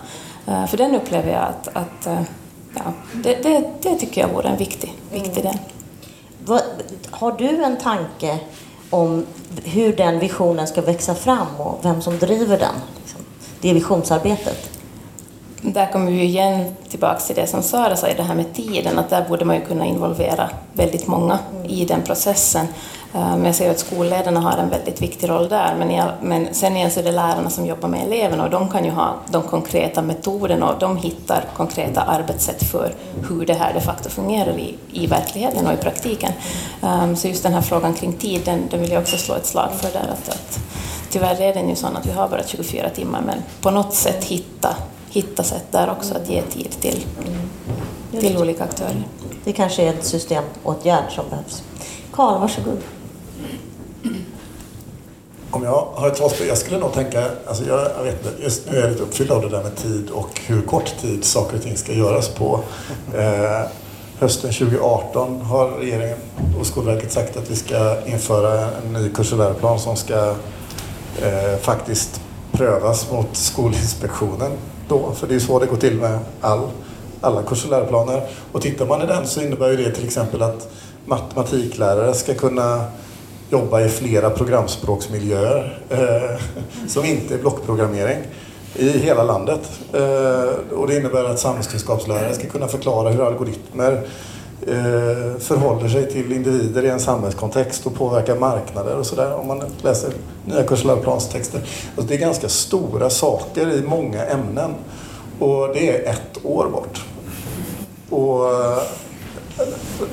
Eh, 0.46 0.66
för 0.66 0.76
den 0.76 0.94
upplever 0.94 1.32
jag 1.32 1.42
att, 1.42 1.68
att 1.68 2.06
eh, 2.06 2.22
ja, 2.74 2.82
det, 3.12 3.42
det, 3.42 3.64
det 3.82 3.94
tycker 3.94 4.20
jag 4.20 4.28
vore 4.28 4.48
en 4.48 4.56
viktig, 4.56 4.92
viktig 5.12 5.44
del. 5.44 5.58
Har 7.10 7.32
du 7.32 7.64
en 7.64 7.76
tanke 7.76 8.38
om 8.92 9.26
hur 9.64 9.96
den 9.96 10.18
visionen 10.18 10.66
ska 10.66 10.80
växa 10.80 11.14
fram 11.14 11.46
och 11.58 11.78
vem 11.82 12.02
som 12.02 12.18
driver 12.18 12.58
den. 12.58 12.74
Liksom. 13.02 13.20
Det 13.60 13.72
visionsarbetet. 13.72 14.70
Där 15.60 15.92
kommer 15.92 16.10
vi 16.10 16.22
igen 16.22 16.74
tillbaka 16.88 17.20
till 17.20 17.36
det 17.36 17.46
som 17.46 17.62
Sara 17.62 17.96
sa, 17.96 18.06
det 18.16 18.22
här 18.22 18.34
med 18.34 18.54
tiden, 18.54 18.98
att 18.98 19.10
där 19.10 19.28
borde 19.28 19.44
man 19.44 19.56
ju 19.56 19.64
kunna 19.64 19.86
involvera 19.86 20.50
väldigt 20.72 21.06
många 21.06 21.38
mm. 21.52 21.70
i 21.70 21.84
den 21.84 22.02
processen. 22.02 22.66
Eh, 23.14 23.36
men 23.36 23.44
jag 23.44 23.54
ser 23.54 23.70
att 23.70 23.78
skolledarna 23.78 24.40
har 24.40 24.58
en 24.58 24.70
väldigt 24.70 25.02
viktig 25.02 25.28
roll 25.28 25.48
där, 25.48 25.74
men, 25.78 25.90
jag, 25.90 26.10
men 26.20 26.54
sen 26.54 26.76
igen 26.76 26.90
så 26.90 27.00
är 27.00 27.04
det 27.04 27.12
lärarna 27.12 27.50
som 27.50 27.66
jobbar 27.66 27.88
med 27.88 28.02
eleverna 28.06 28.44
och 28.44 28.50
de 28.50 28.68
kan 28.68 28.84
ju 28.84 28.90
ha 28.90 29.14
de 29.30 29.42
konkreta 29.42 30.02
metoderna 30.02 30.72
och 30.72 30.78
de 30.78 30.96
hittar 30.96 31.44
konkreta 31.56 32.00
arbetssätt 32.00 32.62
för 32.62 32.94
hur 33.28 33.46
det 33.46 33.54
här 33.54 33.74
de 33.74 33.80
facto 33.80 34.08
fungerar 34.08 34.58
i, 34.58 34.74
i 34.92 35.06
verkligheten 35.06 35.66
och 35.66 35.72
i 35.72 35.76
praktiken. 35.76 36.32
Eh, 36.82 37.14
så 37.14 37.28
just 37.28 37.42
den 37.42 37.52
här 37.52 37.62
frågan 37.62 37.94
kring 37.94 38.12
tid, 38.12 38.40
den, 38.44 38.68
den 38.70 38.80
vill 38.80 38.90
jag 38.90 39.02
också 39.02 39.16
slå 39.16 39.34
ett 39.34 39.46
slag 39.46 39.70
för 39.72 39.92
där. 39.92 40.08
Att, 40.12 40.28
att, 40.28 40.58
tyvärr 41.10 41.40
är 41.40 41.54
den 41.54 41.68
ju 41.68 41.76
sån 41.76 41.96
att 41.96 42.06
vi 42.06 42.12
har 42.12 42.28
bara 42.28 42.42
24 42.46 42.88
timmar, 42.88 43.22
men 43.26 43.38
på 43.60 43.70
något 43.70 43.94
sätt 43.94 44.24
hitta, 44.24 44.76
hitta 45.10 45.42
sätt 45.42 45.64
där 45.70 45.90
också 45.90 46.14
att 46.14 46.30
ge 46.30 46.42
tid 46.42 46.70
till, 46.80 47.04
till 48.20 48.38
olika 48.38 48.64
aktörer. 48.64 49.02
Det 49.44 49.52
kanske 49.52 49.82
är 49.82 49.92
en 49.92 50.02
systemåtgärd 50.02 51.12
som 51.14 51.24
behövs. 51.30 51.62
Karl, 52.12 52.40
varsågod. 52.40 52.78
Om 55.50 55.62
jag 55.62 55.88
har 55.94 56.08
ett 56.08 56.20
rollspel, 56.20 56.48
jag 56.48 56.58
skulle 56.58 56.78
nog 56.78 56.92
tänka, 56.92 57.24
alltså 57.46 57.64
jag, 57.64 57.80
jag 57.96 58.04
vet 58.04 58.26
inte, 58.26 58.42
just 58.42 58.70
nu 58.70 58.76
är 58.76 58.80
jag 58.80 58.90
lite 58.90 59.02
uppfylld 59.02 59.30
av 59.30 59.42
det 59.42 59.48
där 59.48 59.62
med 59.62 59.76
tid 59.76 60.10
och 60.10 60.40
hur 60.46 60.62
kort 60.62 60.98
tid 61.00 61.24
saker 61.24 61.56
och 61.56 61.62
ting 61.62 61.76
ska 61.76 61.92
göras 61.92 62.28
på. 62.28 62.60
Eh, 63.16 63.68
hösten 64.18 64.52
2018 64.52 65.40
har 65.40 65.68
regeringen 65.68 66.18
och 66.60 66.66
Skolverket 66.66 67.12
sagt 67.12 67.36
att 67.36 67.50
vi 67.50 67.56
ska 67.56 67.96
införa 68.06 68.60
en 68.60 68.92
ny 68.92 69.08
kurs 69.08 69.32
och 69.32 69.38
läroplan 69.38 69.78
som 69.78 69.96
ska 69.96 70.34
eh, 71.22 71.58
faktiskt 71.60 72.20
prövas 72.52 73.10
mot 73.10 73.36
Skolinspektionen 73.36 74.52
då, 74.88 75.12
för 75.12 75.26
det 75.26 75.34
är 75.34 75.38
så 75.38 75.58
det 75.58 75.66
går 75.66 75.76
till 75.76 75.94
med 75.94 76.18
all, 76.40 76.68
alla 77.20 77.42
kurs 77.42 77.64
och 77.64 77.70
läroplaner. 77.70 78.26
Och 78.52 78.62
tittar 78.62 78.86
man 78.86 79.02
i 79.02 79.06
den 79.06 79.26
så 79.26 79.40
innebär 79.40 79.68
det 79.68 79.90
till 79.90 80.04
exempel 80.04 80.42
att 80.42 80.68
matematiklärare 81.04 82.14
ska 82.14 82.34
kunna 82.34 82.84
jobba 83.52 83.80
i 83.80 83.88
flera 83.88 84.30
programspråksmiljöer 84.30 85.78
eh, 85.90 86.40
som 86.88 87.04
inte 87.04 87.34
är 87.34 87.38
blockprogrammering 87.38 88.18
i 88.76 88.88
hela 88.88 89.22
landet. 89.22 89.70
Eh, 89.92 90.76
och 90.78 90.86
det 90.88 90.96
innebär 90.96 91.24
att 91.24 91.38
samhällskunskapslärare 91.38 92.34
ska 92.34 92.46
kunna 92.46 92.68
förklara 92.68 93.10
hur 93.10 93.26
algoritmer 93.26 93.92
eh, 94.66 95.38
förhåller 95.38 95.88
sig 95.88 96.12
till 96.12 96.32
individer 96.32 96.84
i 96.84 96.88
en 96.88 97.00
samhällskontext 97.00 97.86
och 97.86 97.94
påverkar 97.94 98.36
marknader 98.36 98.96
och 98.96 99.06
sådär 99.06 99.34
om 99.34 99.48
man 99.48 99.62
läser 99.82 100.12
nya 100.44 100.62
kurs. 100.62 100.84
Alltså 100.86 101.28
det 102.08 102.14
är 102.14 102.18
ganska 102.18 102.48
stora 102.48 103.10
saker 103.10 103.72
i 103.72 103.82
många 103.82 104.24
ämnen 104.24 104.74
och 105.38 105.68
det 105.74 105.96
är 105.96 106.10
ett 106.10 106.44
år 106.44 106.68
bort. 106.72 107.04
Och 108.10 108.50
eh, 108.50 108.82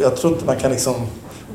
jag 0.01 0.15
tror 0.15 0.33
inte 0.33 0.45
man 0.45 0.57
kan 0.57 0.71
liksom 0.71 0.95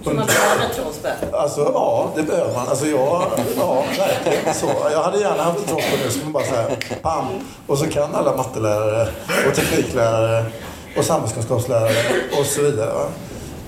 så 0.04 0.10
man 0.10 0.26
behöver 0.26 0.64
ett 0.66 0.76
trollspö? 0.76 1.08
Alltså 1.32 1.70
ja, 1.74 2.10
det 2.16 2.22
behöver 2.22 2.54
man. 2.54 2.68
Alltså 2.68 2.86
jag, 2.86 3.26
ja, 3.56 3.84
verkligen 3.98 4.54
så. 4.54 4.70
Jag 4.92 5.02
hade 5.02 5.20
gärna 5.20 5.42
haft 5.42 5.60
ett 5.60 5.68
trollspö 5.68 5.96
nu 6.04 6.10
som 6.10 6.32
bara 6.32 6.44
så 6.44 6.54
här, 6.54 6.76
pam. 7.02 7.24
Och 7.66 7.78
så 7.78 7.86
kan 7.86 8.14
alla 8.14 8.36
mattelärare 8.36 9.08
och 9.48 9.54
tekniklärare 9.54 10.44
och 10.96 11.04
samhällskunskapslärare 11.04 11.94
och 12.40 12.46
så 12.46 12.62
vidare. 12.62 12.90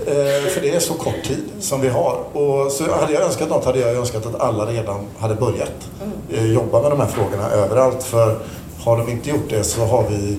Eh, 0.07 0.49
för 0.49 0.61
det 0.61 0.75
är 0.75 0.81
så 0.81 0.95
kort 0.95 1.23
tid 1.25 1.43
som 1.61 1.81
vi 1.81 1.89
har. 1.89 2.19
Och 2.33 2.73
så 2.73 2.95
hade 2.95 3.13
jag 3.13 3.23
önskat 3.23 3.49
något 3.49 3.65
hade 3.65 3.79
jag 3.79 3.97
önskat 3.97 4.27
att 4.27 4.41
alla 4.41 4.67
redan 4.67 5.07
hade 5.19 5.35
börjat 5.35 5.89
eh, 6.31 6.53
jobba 6.53 6.83
med 6.83 6.91
de 6.91 7.01
här 7.01 7.07
frågorna 7.07 7.51
överallt. 7.51 8.03
För 8.03 8.39
har 8.85 8.99
de 8.99 9.09
inte 9.09 9.31
gjort 9.31 9.51
det 9.51 9.65
så 9.65 9.85
har 9.85 10.05
vi 10.09 10.39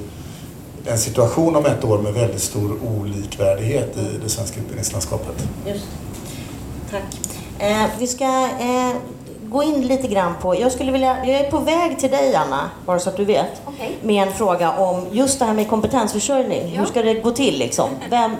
en 0.90 0.98
situation 0.98 1.56
om 1.56 1.66
ett 1.66 1.84
år 1.84 1.98
med 1.98 2.14
väldigt 2.14 2.42
stor 2.42 2.78
olikvärdighet 2.84 3.98
i 3.98 4.18
det 4.24 4.30
svenska 4.30 4.60
utbildningslandskapet. 4.60 5.48
Just. 5.68 5.86
Tack. 6.92 7.04
Eh, 7.60 7.86
vi 8.00 8.08
ska 8.08 8.50
eh, 8.60 8.96
gå 9.50 9.64
in 9.64 9.88
lite 9.88 10.08
grann 10.08 10.34
på, 10.42 10.56
jag 10.56 10.72
skulle 10.72 10.92
vilja, 10.92 11.26
jag 11.26 11.40
är 11.40 11.52
på 11.52 11.60
väg 11.60 12.00
till 12.00 12.10
dig 12.10 12.36
Anna, 12.36 12.70
bara 12.86 13.00
så 13.00 13.10
att 13.10 13.18
du 13.18 13.26
vet, 13.26 13.62
okay. 13.66 13.90
med 14.02 14.28
en 14.28 14.34
fråga 14.34 14.72
om 14.72 15.06
just 15.12 15.40
det 15.40 15.46
här 15.46 15.54
med 15.54 15.70
kompetensförsörjning. 15.70 16.74
Ja. 16.74 16.80
Hur 16.80 16.86
ska 16.86 17.02
det 17.02 17.14
gå 17.14 17.32
till 17.32 17.60
liksom? 17.60 17.90
Vem, 18.10 18.32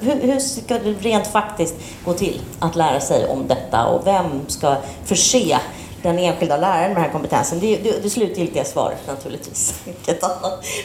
hur, 0.00 0.20
hur 0.20 0.38
ska 0.38 0.74
det 0.78 0.92
rent 0.92 1.26
faktiskt 1.26 1.74
gå 2.04 2.12
till 2.12 2.40
att 2.58 2.76
lära 2.76 3.00
sig 3.00 3.28
om 3.28 3.46
detta 3.46 3.86
och 3.86 4.06
vem 4.06 4.26
ska 4.46 4.76
förse 5.04 5.58
den 6.02 6.18
enskilda 6.18 6.56
läraren 6.56 6.88
med 6.88 6.96
den 6.96 7.04
här 7.04 7.12
kompetensen. 7.12 7.60
Det 7.60 7.74
är 7.74 7.82
det, 7.82 8.02
det 8.02 8.10
slutgiltiga 8.10 8.64
svaret 8.64 9.06
naturligtvis. 9.06 9.74
Men 9.86 10.00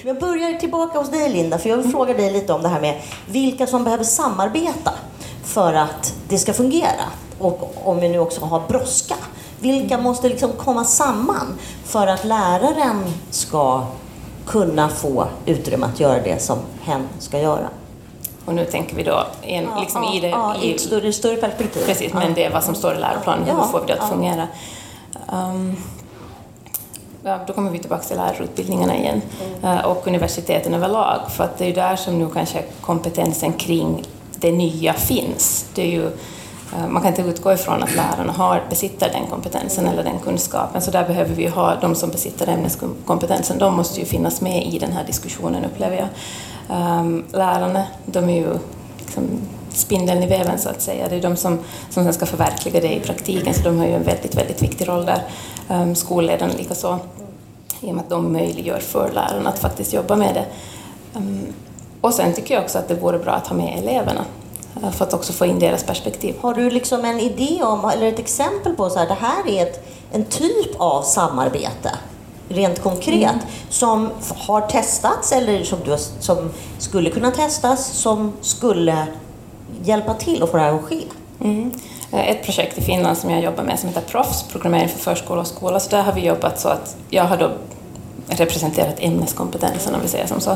jag 0.03 0.19
börjar 0.19 0.60
tillbaka 0.60 0.99
hos 0.99 1.10
dig 1.10 1.30
Linda, 1.30 1.58
för 1.58 1.69
jag 1.69 1.77
vill 1.77 1.86
mm. 1.86 1.97
fråga 1.97 2.13
dig 2.13 2.34
lite 2.34 2.53
om 2.53 2.62
det 2.62 2.69
här 2.69 2.82
med 2.82 3.01
vilka 3.25 3.67
som 3.67 3.84
behöver 3.84 4.03
samarbeta 4.03 4.93
för 5.43 5.73
att 5.73 6.13
det 6.30 6.38
ska 6.38 6.53
fungera. 6.53 7.06
Och 7.39 7.73
om 7.84 7.99
vi 7.99 8.10
nu 8.10 8.19
också 8.19 8.45
har 8.45 8.62
brådska. 8.67 9.15
Vilka 9.60 9.93
mm. 9.93 10.03
måste 10.03 10.30
liksom 10.30 10.51
komma 10.51 10.86
samman 10.86 11.60
för 11.86 12.08
att 12.08 12.25
läraren 12.25 13.03
ska 13.30 13.84
kunna 14.45 14.89
få 14.89 15.27
utrymme 15.45 15.86
att 15.86 15.99
göra 15.99 16.21
det 16.21 16.41
som 16.41 16.58
hen 16.82 17.08
ska 17.19 17.39
göra? 17.39 17.69
Och 18.45 18.53
nu 18.53 18.65
tänker 18.65 18.95
vi 18.95 19.03
då 19.03 19.27
en, 19.41 19.63
ja, 19.63 19.80
liksom 19.80 20.03
ja, 20.03 20.13
i 20.15 20.19
det... 20.19 20.27
Ja, 20.27 20.56
i 20.62 20.73
ett 20.73 20.82
större, 20.82 21.13
större 21.13 21.36
perspektiv. 21.36 21.86
Precis, 21.86 22.13
men 22.13 22.34
det 22.34 22.45
är 22.45 22.53
vad 22.53 22.63
som 22.63 22.75
står 22.75 22.93
i 22.93 22.99
läroplanen. 22.99 23.45
Hur 23.45 23.63
får 23.63 23.80
vi 23.80 23.88
det 23.88 24.01
att 24.01 24.10
fungera? 24.10 24.47
Um, 25.34 25.75
ja, 27.23 27.39
då 27.47 27.53
kommer 27.53 27.71
vi 27.71 27.80
tillbaka 27.80 28.03
till 28.03 28.17
lärarutbildningarna 28.17 28.95
igen 28.97 29.21
mm. 29.63 29.77
uh, 29.77 29.86
och 29.86 30.08
universiteten 30.08 30.73
överlag, 30.73 31.19
för 31.30 31.43
att 31.43 31.58
det 31.58 31.63
är 31.65 31.67
ju 31.67 31.73
där 31.73 31.95
som 31.95 32.19
nu 32.19 32.27
kanske 32.34 32.63
kompetensen 32.82 33.53
kring 33.53 34.03
det 34.36 34.51
nya 34.51 34.93
finns. 34.93 35.65
Det 35.75 35.82
är 35.82 35.91
ju, 35.91 36.06
uh, 36.06 36.88
man 36.89 37.01
kan 37.01 37.12
inte 37.12 37.21
utgå 37.21 37.53
ifrån 37.53 37.84
att 37.84 37.95
lärarna 37.95 38.34
har, 38.34 38.63
besitter 38.69 39.10
den 39.10 39.27
kompetensen 39.30 39.88
eller 39.88 40.03
den 40.03 40.19
kunskapen, 40.19 40.82
så 40.82 40.91
där 40.91 41.08
behöver 41.08 41.36
vi 41.36 41.47
ha 41.47 41.75
de 41.75 41.95
som 41.95 42.10
besitter 42.10 42.47
ämneskompetensen, 42.47 43.58
de 43.58 43.75
måste 43.75 43.99
ju 43.99 44.06
finnas 44.06 44.41
med 44.41 44.65
i 44.65 44.80
den 44.80 44.91
här 44.91 45.03
diskussionen 45.03 45.65
upplever 45.65 45.97
jag. 45.97 46.08
Um, 46.77 47.25
lärarna, 47.32 47.84
de 48.06 48.30
är 48.30 48.38
ju 48.38 48.58
liksom, 48.99 49.23
spindeln 49.77 50.23
i 50.23 50.27
väven 50.27 50.59
så 50.59 50.69
att 50.69 50.81
säga. 50.81 51.09
Det 51.09 51.15
är 51.15 51.21
de 51.21 51.35
som, 51.35 51.59
som 51.89 52.03
sen 52.03 52.13
ska 52.13 52.25
förverkliga 52.25 52.81
det 52.81 52.95
i 52.95 52.99
praktiken, 52.99 53.53
så 53.53 53.61
de 53.61 53.77
har 53.79 53.85
ju 53.85 53.93
en 53.93 54.03
väldigt, 54.03 54.35
väldigt 54.35 54.61
viktig 54.61 54.87
roll 54.87 55.05
där. 55.05 55.21
Um, 55.69 55.95
skolledarna 55.95 56.53
likaså, 56.53 56.99
i 57.81 57.91
och 57.91 57.95
med 57.95 58.03
att 58.03 58.09
de 58.09 58.33
möjliggör 58.33 58.79
för 58.79 59.11
lärarna 59.11 59.49
att 59.49 59.59
faktiskt 59.59 59.93
jobba 59.93 60.15
med 60.15 60.35
det. 60.35 60.45
Um, 61.19 61.53
och 62.01 62.13
sen 62.13 62.33
tycker 62.33 62.53
jag 62.53 62.63
också 62.63 62.77
att 62.77 62.87
det 62.87 62.95
vore 62.95 63.19
bra 63.19 63.31
att 63.31 63.47
ha 63.47 63.55
med 63.55 63.79
eleverna 63.79 64.25
uh, 64.83 64.91
för 64.91 65.05
att 65.05 65.13
också 65.13 65.33
få 65.33 65.45
in 65.45 65.59
deras 65.59 65.83
perspektiv. 65.83 66.35
Har 66.41 66.53
du 66.53 66.69
liksom 66.69 67.05
en 67.05 67.19
idé 67.19 67.63
om, 67.63 67.89
eller 67.89 68.07
ett 68.07 68.19
exempel 68.19 68.75
på 68.75 68.89
så 68.89 68.99
här, 68.99 69.07
det 69.07 69.17
här 69.19 69.47
är 69.47 69.63
ett, 69.63 69.87
en 70.11 70.25
typ 70.25 70.75
av 70.77 71.01
samarbete 71.01 71.91
rent 72.49 72.81
konkret 72.81 73.31
mm. 73.31 73.45
som 73.69 74.09
har 74.37 74.61
testats 74.61 75.31
eller 75.31 75.63
som, 75.63 75.79
du, 75.85 75.97
som 76.19 76.51
skulle 76.77 77.09
kunna 77.09 77.31
testas 77.31 77.87
som 77.87 78.33
skulle 78.41 79.07
hjälpa 79.84 80.13
till 80.13 80.43
att 80.43 80.51
få 80.51 80.58
det 80.58 80.63
här 80.63 80.73
att 80.73 80.82
ske. 80.82 81.01
Mm. 81.43 81.71
Eh, 82.12 82.30
ett 82.30 82.43
projekt 82.43 82.77
i 82.77 82.82
Finland 82.82 83.17
som 83.17 83.30
jag 83.30 83.41
jobbar 83.41 83.63
med 83.63 83.80
som 83.80 83.89
heter 83.89 84.01
Proffs, 84.01 84.43
programmering 84.43 84.89
för 84.89 84.99
förskola 84.99 85.41
och 85.41 85.47
skola, 85.47 85.80
så 85.80 85.89
där 85.89 86.03
har 86.03 86.13
vi 86.13 86.25
jobbat 86.25 86.60
så 86.60 86.69
att 86.69 86.97
jag 87.10 87.23
har 87.23 87.38
då 87.38 87.51
representerat 88.30 88.95
ämneskompetensen 88.99 89.95
om 89.95 90.01
vi 90.01 90.08
säger 90.08 90.27
som 90.27 90.41
så. 90.41 90.51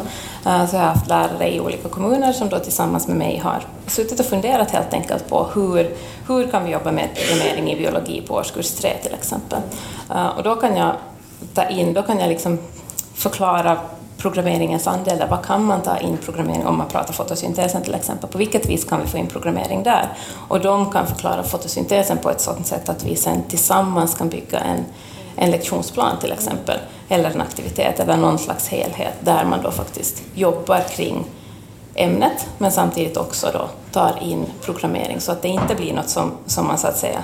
Eh, 0.45 0.65
så 0.65 0.76
jag 0.76 0.82
har 0.82 0.88
haft 0.88 1.08
lärare 1.08 1.56
i 1.56 1.60
olika 1.60 1.89
kommuner 1.89 2.34
som 2.34 2.50
då 2.50 2.60
tillsammans 2.60 3.08
med 3.08 3.17
mig 3.17 3.38
har 3.38 3.63
suttit 3.88 4.19
och 4.19 4.26
funderat 4.26 4.71
helt 4.71 4.93
enkelt 4.93 5.30
på 5.30 5.47
hur, 5.54 5.95
hur 6.28 6.52
kan 6.52 6.65
vi 6.65 6.71
jobba 6.71 6.91
med 6.91 7.10
programmering 7.15 7.71
i 7.71 7.76
biologi 7.76 8.21
på 8.28 8.34
årskurs 8.34 8.71
3 8.71 8.97
till 9.04 9.13
exempel. 9.13 9.60
Eh, 10.10 10.28
och 10.28 10.43
då 10.43 10.56
kan 10.56 10.76
jag 10.76 10.95
ta 11.54 11.63
in, 11.63 11.93
då 11.93 12.02
kan 12.02 12.19
jag 12.19 12.30
liksom 12.30 12.60
förklara 13.13 13.78
programmeringens 14.21 14.88
andelar. 14.88 15.27
Vad 15.27 15.45
kan 15.45 15.65
man 15.65 15.81
ta 15.81 15.97
in 15.97 16.17
programmering 16.17 16.65
om 16.65 16.77
man 16.77 16.88
pratar 16.88 17.13
fotosyntesen 17.13 17.84
till 17.84 17.95
exempel? 17.95 18.29
På 18.29 18.38
vilket 18.38 18.65
vis 18.69 18.86
kan 18.86 19.01
vi 19.01 19.07
få 19.07 19.17
in 19.17 19.27
programmering 19.27 19.84
där? 19.84 20.10
Och 20.47 20.62
de 20.62 20.91
kan 20.91 21.07
förklara 21.07 21.43
fotosyntesen 21.43 22.17
på 22.17 22.29
ett 22.29 22.41
sådant 22.41 22.67
sätt 22.67 22.89
att 22.89 23.03
vi 23.03 23.15
sen 23.15 23.43
tillsammans 23.43 24.15
kan 24.15 24.29
bygga 24.29 24.60
en, 24.60 24.86
en 25.36 25.51
lektionsplan 25.51 26.19
till 26.19 26.31
exempel, 26.31 26.79
eller 27.10 27.31
en 27.31 27.41
aktivitet 27.41 27.99
eller 27.99 28.17
någon 28.17 28.39
slags 28.39 28.67
helhet 28.67 29.13
där 29.19 29.45
man 29.45 29.62
då 29.63 29.71
faktiskt 29.71 30.23
jobbar 30.34 30.79
kring 30.95 31.25
ämnet 31.95 32.47
men 32.57 32.71
samtidigt 32.71 33.17
också 33.17 33.49
då 33.53 33.69
tar 33.91 34.23
in 34.23 34.45
programmering 34.62 35.21
så 35.21 35.31
att 35.31 35.41
det 35.41 35.47
inte 35.47 35.75
blir 35.75 35.93
något 35.93 36.10
som, 36.10 36.31
som 36.45 36.67
man 36.67 36.77
så 36.77 36.88
att 36.88 36.97
säga 36.97 37.23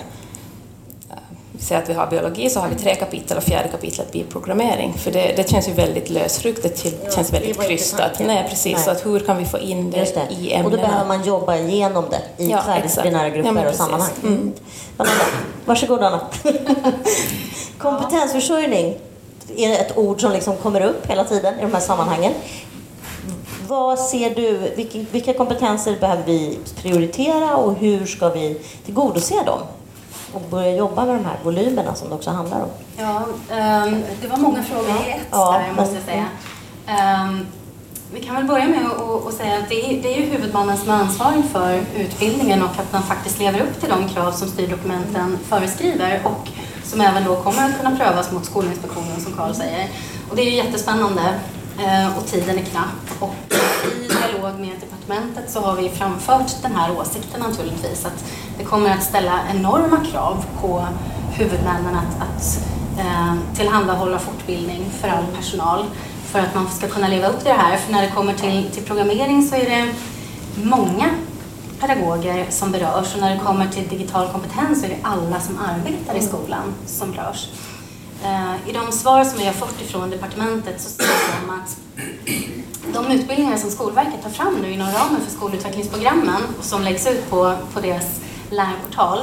säger 1.59 1.81
att 1.81 1.89
vi 1.89 1.93
har 1.93 2.07
biologi 2.07 2.49
så 2.49 2.59
har 2.59 2.69
vi 2.69 2.75
tre 2.75 2.95
kapitel 2.95 3.37
och 3.37 3.43
fjärde 3.43 3.69
kapitlet 3.69 4.11
blir 4.11 4.23
programmering. 4.23 4.93
För 4.93 5.11
det, 5.11 5.33
det 5.35 5.49
känns 5.49 5.67
ju 5.67 5.71
väldigt 5.71 6.09
lösryckt, 6.09 6.63
det 6.63 7.13
känns 7.15 7.33
väldigt 7.33 7.61
krystat. 7.61 8.19
Nej, 8.19 8.45
precis. 8.49 8.73
Nej. 8.73 8.83
Så 8.83 8.91
att 8.91 9.05
hur 9.05 9.19
kan 9.19 9.37
vi 9.37 9.45
få 9.45 9.57
in 9.59 9.91
det, 9.91 10.15
det. 10.15 10.33
i 10.33 10.53
ämnena? 10.53 10.65
Och 10.65 10.71
då 10.71 10.77
behöver 10.77 11.07
man 11.07 11.23
jobba 11.23 11.57
igenom 11.57 12.05
det 12.09 12.43
i 12.43 12.51
ja, 12.51 12.61
tvärdisciplinära 12.61 13.29
grupper 13.29 13.63
ja, 13.63 13.69
och 13.69 13.75
sammanhang. 13.75 14.11
Mm. 14.23 14.53
Varsågod 15.65 16.03
Anna. 16.03 16.21
Kompetensförsörjning 17.77 18.97
är 19.57 19.71
ett 19.71 19.97
ord 19.97 20.21
som 20.21 20.31
liksom 20.31 20.55
kommer 20.57 20.81
upp 20.81 21.05
hela 21.09 21.23
tiden 21.23 21.59
i 21.59 21.61
de 21.61 21.73
här 21.73 21.81
sammanhangen. 21.81 22.33
vad 23.67 23.99
ser 23.99 24.35
du, 24.35 24.57
vilka, 24.75 24.99
vilka 25.11 25.33
kompetenser 25.33 25.97
behöver 25.99 26.23
vi 26.23 26.59
prioritera 26.81 27.55
och 27.55 27.75
hur 27.75 28.05
ska 28.05 28.29
vi 28.29 28.61
tillgodose 28.85 29.43
dem? 29.45 29.59
Och 30.33 30.41
börja 30.41 30.75
jobba 30.75 31.05
med 31.05 31.15
de 31.15 31.25
här 31.25 31.37
volymerna 31.43 31.95
som 31.95 32.09
det 32.09 32.15
också 32.15 32.29
handlar 32.29 32.61
om. 32.61 32.69
Ja, 32.97 33.21
um, 33.85 34.03
det 34.21 34.27
var 34.27 34.37
många 34.37 34.63
frågor 34.63 34.89
i 34.89 35.11
ett 35.11 35.27
ja, 35.31 35.61
där, 35.67 35.81
måste 35.81 35.95
jag 35.95 36.03
säga. 36.03 36.25
Um, 37.23 37.47
vi 38.13 38.19
kan 38.19 38.35
väl 38.35 38.45
börja 38.45 38.67
med 38.67 38.85
att 39.27 39.33
säga 39.33 39.57
att 39.57 39.69
det 39.69 39.85
är, 39.85 40.01
det 40.01 40.13
är 40.13 40.19
ju 40.19 40.25
huvudmannen 40.25 40.77
som 40.77 40.89
är 40.89 40.93
ansvarig 40.93 41.43
för 41.45 41.81
utbildningen 41.97 42.63
och 42.63 42.69
att 42.69 42.93
man 42.93 43.03
faktiskt 43.03 43.39
lever 43.39 43.59
upp 43.59 43.79
till 43.79 43.89
de 43.89 44.09
krav 44.09 44.31
som 44.31 44.47
styrdokumenten 44.47 45.37
föreskriver 45.49 46.21
och 46.23 46.49
som 46.83 47.01
även 47.01 47.23
då 47.23 47.35
kommer 47.35 47.65
att 47.65 47.77
kunna 47.77 47.97
prövas 47.97 48.31
mot 48.31 48.45
Skolinspektionen 48.45 49.21
som 49.21 49.33
Karl 49.33 49.53
säger. 49.53 49.89
Och 50.29 50.35
det 50.35 50.41
är 50.41 50.45
ju 50.45 50.55
jättespännande 50.55 51.39
eh, 51.79 52.17
och 52.17 52.25
tiden 52.25 52.59
är 52.59 52.63
knapp. 52.63 53.21
Och 53.21 53.46
i 53.87 54.07
dialog 54.07 54.59
med 54.59 54.75
departementet 54.79 55.51
så 55.51 55.59
har 55.59 55.75
vi 55.75 55.89
framfört 55.89 56.61
den 56.61 56.75
här 56.75 56.99
åsikten 56.99 57.41
naturligtvis 57.41 58.05
att 58.05 58.23
det 58.57 58.63
kommer 58.63 58.89
att 58.89 59.03
ställa 59.03 59.39
enorma 59.53 60.05
krav 60.11 60.45
på 60.61 60.87
huvudmännen 61.33 61.95
att, 61.95 62.21
att 62.21 62.59
eh, 62.99 63.35
tillhandahålla 63.55 64.19
fortbildning 64.19 64.91
för 65.01 65.07
all 65.07 65.25
personal 65.35 65.85
för 66.25 66.39
att 66.39 66.55
man 66.55 66.69
ska 66.69 66.87
kunna 66.87 67.07
leva 67.07 67.27
upp 67.27 67.39
till 67.39 67.47
det 67.47 67.53
här. 67.53 67.77
För 67.77 67.91
när 67.91 68.01
det 68.01 68.11
kommer 68.11 68.33
till, 68.33 68.69
till 68.71 68.83
programmering 68.83 69.47
så 69.47 69.55
är 69.55 69.69
det 69.69 69.93
många 70.63 71.09
pedagoger 71.79 72.45
som 72.49 72.71
berörs 72.71 73.15
och 73.15 73.21
när 73.21 73.35
det 73.35 73.39
kommer 73.39 73.67
till 73.67 73.87
digital 73.87 74.31
kompetens 74.31 74.79
så 74.79 74.85
är 74.85 74.89
det 74.89 74.99
alla 75.01 75.39
som 75.39 75.59
arbetar 75.59 76.15
i 76.15 76.21
skolan 76.21 76.73
som 76.85 77.11
berörs. 77.11 77.49
Eh, 78.23 78.69
I 78.69 78.73
de 78.73 78.91
svar 78.91 79.23
som 79.23 79.39
vi 79.39 79.45
har 79.45 79.53
fått 79.53 79.81
ifrån 79.81 80.09
departementet 80.09 80.81
så 80.81 80.89
säger 80.89 81.11
de 81.41 81.49
att 81.49 81.77
de 82.93 83.11
utbildningar 83.11 83.57
som 83.57 83.71
Skolverket 83.71 84.23
tar 84.23 84.29
fram 84.29 84.55
nu 84.61 84.71
inom 84.71 84.87
ramen 84.87 85.21
för 85.21 85.31
skolutvecklingsprogrammen 85.31 86.41
och 86.59 86.65
som 86.65 86.81
läggs 86.81 87.07
ut 87.07 87.29
på, 87.29 87.53
på 87.73 87.79
deras 87.79 88.21
lärportal 88.49 89.19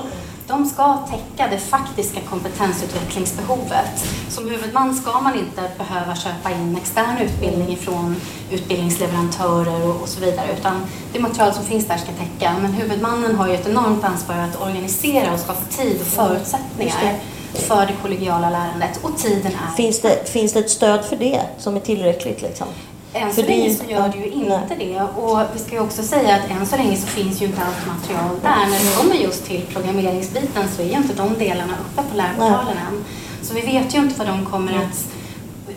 de 0.46 0.66
ska 0.66 0.96
täcka 0.96 1.50
det 1.50 1.58
faktiska 1.58 2.20
kompetensutvecklingsbehovet. 2.20 4.06
Som 4.28 4.48
huvudman 4.50 4.94
ska 4.94 5.20
man 5.20 5.38
inte 5.38 5.70
behöva 5.78 6.16
köpa 6.16 6.50
in 6.50 6.76
extern 6.76 7.18
utbildning 7.18 7.72
ifrån 7.72 8.16
utbildningsleverantörer 8.50 10.02
och, 10.02 10.08
så 10.08 10.20
vidare, 10.20 10.46
utan 10.58 10.86
det 11.12 11.20
material 11.20 11.52
som 11.52 11.64
finns 11.64 11.86
där 11.86 11.96
ska 11.96 12.12
täcka. 12.12 12.56
Men 12.62 12.72
huvudmannen 12.72 13.36
har 13.36 13.48
ju 13.48 13.54
ett 13.54 13.68
enormt 13.68 14.04
ansvar 14.04 14.34
att 14.34 14.62
organisera 14.62 15.32
och 15.32 15.40
skapa 15.40 15.64
tid 15.70 16.00
och 16.00 16.06
förutsättningar 16.06 17.18
för 17.52 17.86
det 17.86 17.94
kollegiala 18.02 18.50
lärandet 18.50 19.00
och 19.02 19.18
tiden 19.18 19.52
är... 19.52 19.76
Finns 19.76 20.00
det, 20.00 20.28
finns 20.28 20.52
det 20.52 20.58
ett 20.58 20.70
stöd 20.70 21.04
för 21.04 21.16
det 21.16 21.40
som 21.58 21.76
är 21.76 21.80
tillräckligt? 21.80 22.42
Liksom? 22.42 22.66
Än 23.16 23.32
så 23.32 23.42
länge 23.42 23.74
så 23.74 23.84
gör 23.90 24.08
det 24.08 24.18
ju 24.18 24.30
inte 24.30 24.74
det. 24.78 25.00
Och 25.00 25.40
vi 25.54 25.58
ska 25.58 25.72
ju 25.72 25.80
också 25.80 26.02
säga 26.02 26.34
att 26.34 26.50
än 26.50 26.66
så 26.66 26.76
länge 26.76 26.96
så 26.96 27.06
finns 27.06 27.42
ju 27.42 27.46
inte 27.46 27.60
allt 27.62 27.86
material 27.86 28.40
där. 28.42 28.66
När 28.70 28.78
det 28.78 28.96
kommer 28.96 29.14
just 29.14 29.44
till 29.46 29.62
programmeringsbiten 29.72 30.68
så 30.76 30.82
är 30.82 30.86
ju 30.86 30.92
inte 30.92 31.14
de 31.14 31.34
delarna 31.38 31.72
uppe 31.72 32.02
på 32.10 32.16
lärportalen 32.16 32.76
än. 32.88 33.04
Så 33.42 33.54
vi 33.54 33.60
vet 33.60 33.94
ju 33.94 33.98
inte 33.98 34.18
vad 34.18 34.26
de 34.26 34.46
kommer 34.46 34.72
att, 34.72 35.08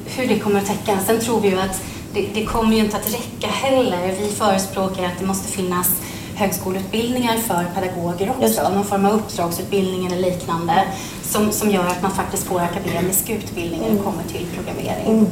hur 0.05 0.27
det 0.27 0.39
kommer 0.39 0.59
att 0.59 0.65
täcka. 0.65 0.99
Sen 1.05 1.19
tror 1.19 1.41
vi 1.41 1.49
ju 1.49 1.59
att 1.59 1.83
det, 2.13 2.27
det 2.33 2.45
kommer 2.45 2.75
ju 2.75 2.83
inte 2.83 2.97
att 2.97 3.13
räcka 3.13 3.47
heller. 3.47 4.15
Vi 4.19 4.27
förespråkar 4.27 5.03
att 5.03 5.19
det 5.19 5.25
måste 5.25 5.51
finnas 5.51 6.01
högskoleutbildningar 6.35 7.37
för 7.37 7.65
pedagoger 7.75 8.33
också, 8.39 8.69
någon 8.69 8.85
form 8.85 9.05
av 9.05 9.13
uppdragsutbildning 9.13 10.05
eller 10.05 10.17
liknande 10.17 10.83
som, 11.23 11.51
som 11.51 11.69
gör 11.69 11.87
att 11.87 12.01
man 12.01 12.11
faktiskt 12.11 12.43
får 12.43 12.59
akademisk 12.59 13.29
utbildning 13.29 13.81
när 13.81 13.89
det 13.89 14.03
kommer 14.03 14.23
till 14.23 14.45
programmering. 14.55 15.27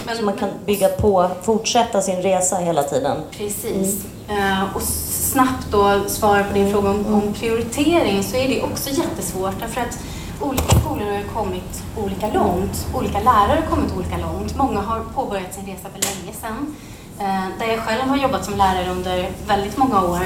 Mm. 0.00 0.06
Men, 0.06 0.16
så 0.16 0.24
man 0.24 0.36
kan 0.36 0.48
bygga 0.66 0.88
på, 0.88 1.30
fortsätta 1.42 2.02
sin 2.02 2.22
resa 2.22 2.56
hela 2.56 2.82
tiden. 2.82 3.16
Precis. 3.30 4.04
Mm. 4.28 4.62
Uh, 4.62 4.76
och 4.76 4.82
snabbt 4.82 5.66
då 5.70 6.00
svara 6.06 6.44
på 6.44 6.54
din 6.54 6.72
fråga 6.72 6.90
om, 6.90 7.00
mm. 7.00 7.14
om, 7.14 7.32
prioritering 7.32 8.22
så 8.22 8.36
är 8.36 8.48
det 8.48 8.62
också 8.62 8.90
jättesvårt 8.90 9.60
därför 9.60 9.80
att 9.80 9.98
olika 10.40 10.78
skolor 10.80 11.06
har 11.06 11.42
kommit 11.42 11.82
olika 12.04 12.28
långt. 12.34 12.86
Olika 12.94 13.20
lärare 13.20 13.60
har 13.60 13.76
kommit 13.76 13.92
olika 13.96 14.16
långt. 14.16 14.56
Många 14.56 14.80
har 14.80 15.00
påbörjat 15.14 15.54
sin 15.54 15.66
resa 15.66 15.88
för 15.94 16.00
länge 16.02 16.36
sedan. 16.40 16.76
Uh, 17.20 17.58
där 17.58 17.66
jag 17.66 17.78
själv 17.80 18.02
har 18.02 18.16
jobbat 18.16 18.44
som 18.44 18.54
lärare 18.54 18.90
under 18.90 19.28
väldigt 19.46 19.76
många 19.76 20.02
år 20.02 20.20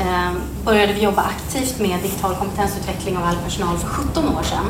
uh, 0.00 0.32
började 0.64 0.92
vi 0.92 1.00
jobba 1.00 1.22
aktivt 1.22 1.78
med 1.78 1.98
digital 2.02 2.34
kompetensutveckling 2.34 3.16
av 3.16 3.24
all 3.24 3.36
personal 3.36 3.78
för 3.78 3.88
17 3.88 4.24
år 4.36 4.42
sedan. 4.42 4.66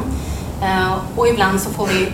och 1.17 1.29
ibland 1.29 1.61
så 1.61 1.71
får 1.71 1.87
vi 1.87 2.13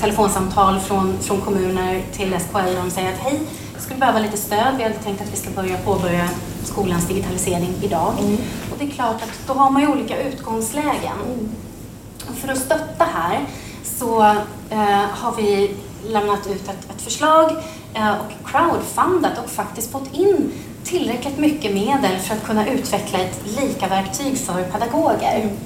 telefonsamtal 0.00 0.80
från, 0.80 1.18
från 1.20 1.40
kommuner 1.40 2.02
till 2.12 2.34
SKL 2.40 2.56
och 2.56 2.84
de 2.84 2.90
säger 2.90 3.12
att 3.12 3.18
hej, 3.18 3.40
vi 3.74 3.80
skulle 3.80 4.00
behöva 4.00 4.18
lite 4.18 4.36
stöd. 4.36 4.74
Vi 4.76 4.82
hade 4.82 4.94
tänkt 4.94 5.20
att 5.20 5.32
vi 5.32 5.36
ska 5.36 5.50
börja 5.50 5.76
påbörja 5.76 6.28
skolans 6.64 7.08
digitalisering 7.08 7.74
idag. 7.82 8.14
Mm. 8.20 8.36
Och 8.72 8.78
det 8.78 8.84
är 8.84 8.90
klart 8.90 9.22
att 9.22 9.46
då 9.46 9.52
har 9.52 9.70
man 9.70 9.82
ju 9.82 9.88
olika 9.88 10.22
utgångslägen. 10.22 11.18
Mm. 11.26 11.48
Och 12.30 12.36
för 12.36 12.48
att 12.48 12.58
stötta 12.58 13.04
här 13.04 13.40
så 13.84 14.22
eh, 14.70 15.06
har 15.10 15.36
vi 15.36 15.74
lämnat 16.06 16.46
ut 16.46 16.68
ett, 16.68 16.90
ett 16.90 17.02
förslag 17.02 17.50
eh, 17.94 18.10
och 18.10 18.50
crowdfundat 18.50 19.38
och 19.44 19.50
faktiskt 19.50 19.92
fått 19.92 20.14
in 20.14 20.52
tillräckligt 20.84 21.38
mycket 21.38 21.74
medel 21.74 22.18
för 22.18 22.34
att 22.34 22.44
kunna 22.44 22.68
utveckla 22.68 23.18
ett 23.18 23.40
lika-verktyg 23.44 24.38
för 24.38 24.62
pedagoger. 24.62 25.36
Mm. 25.36 25.56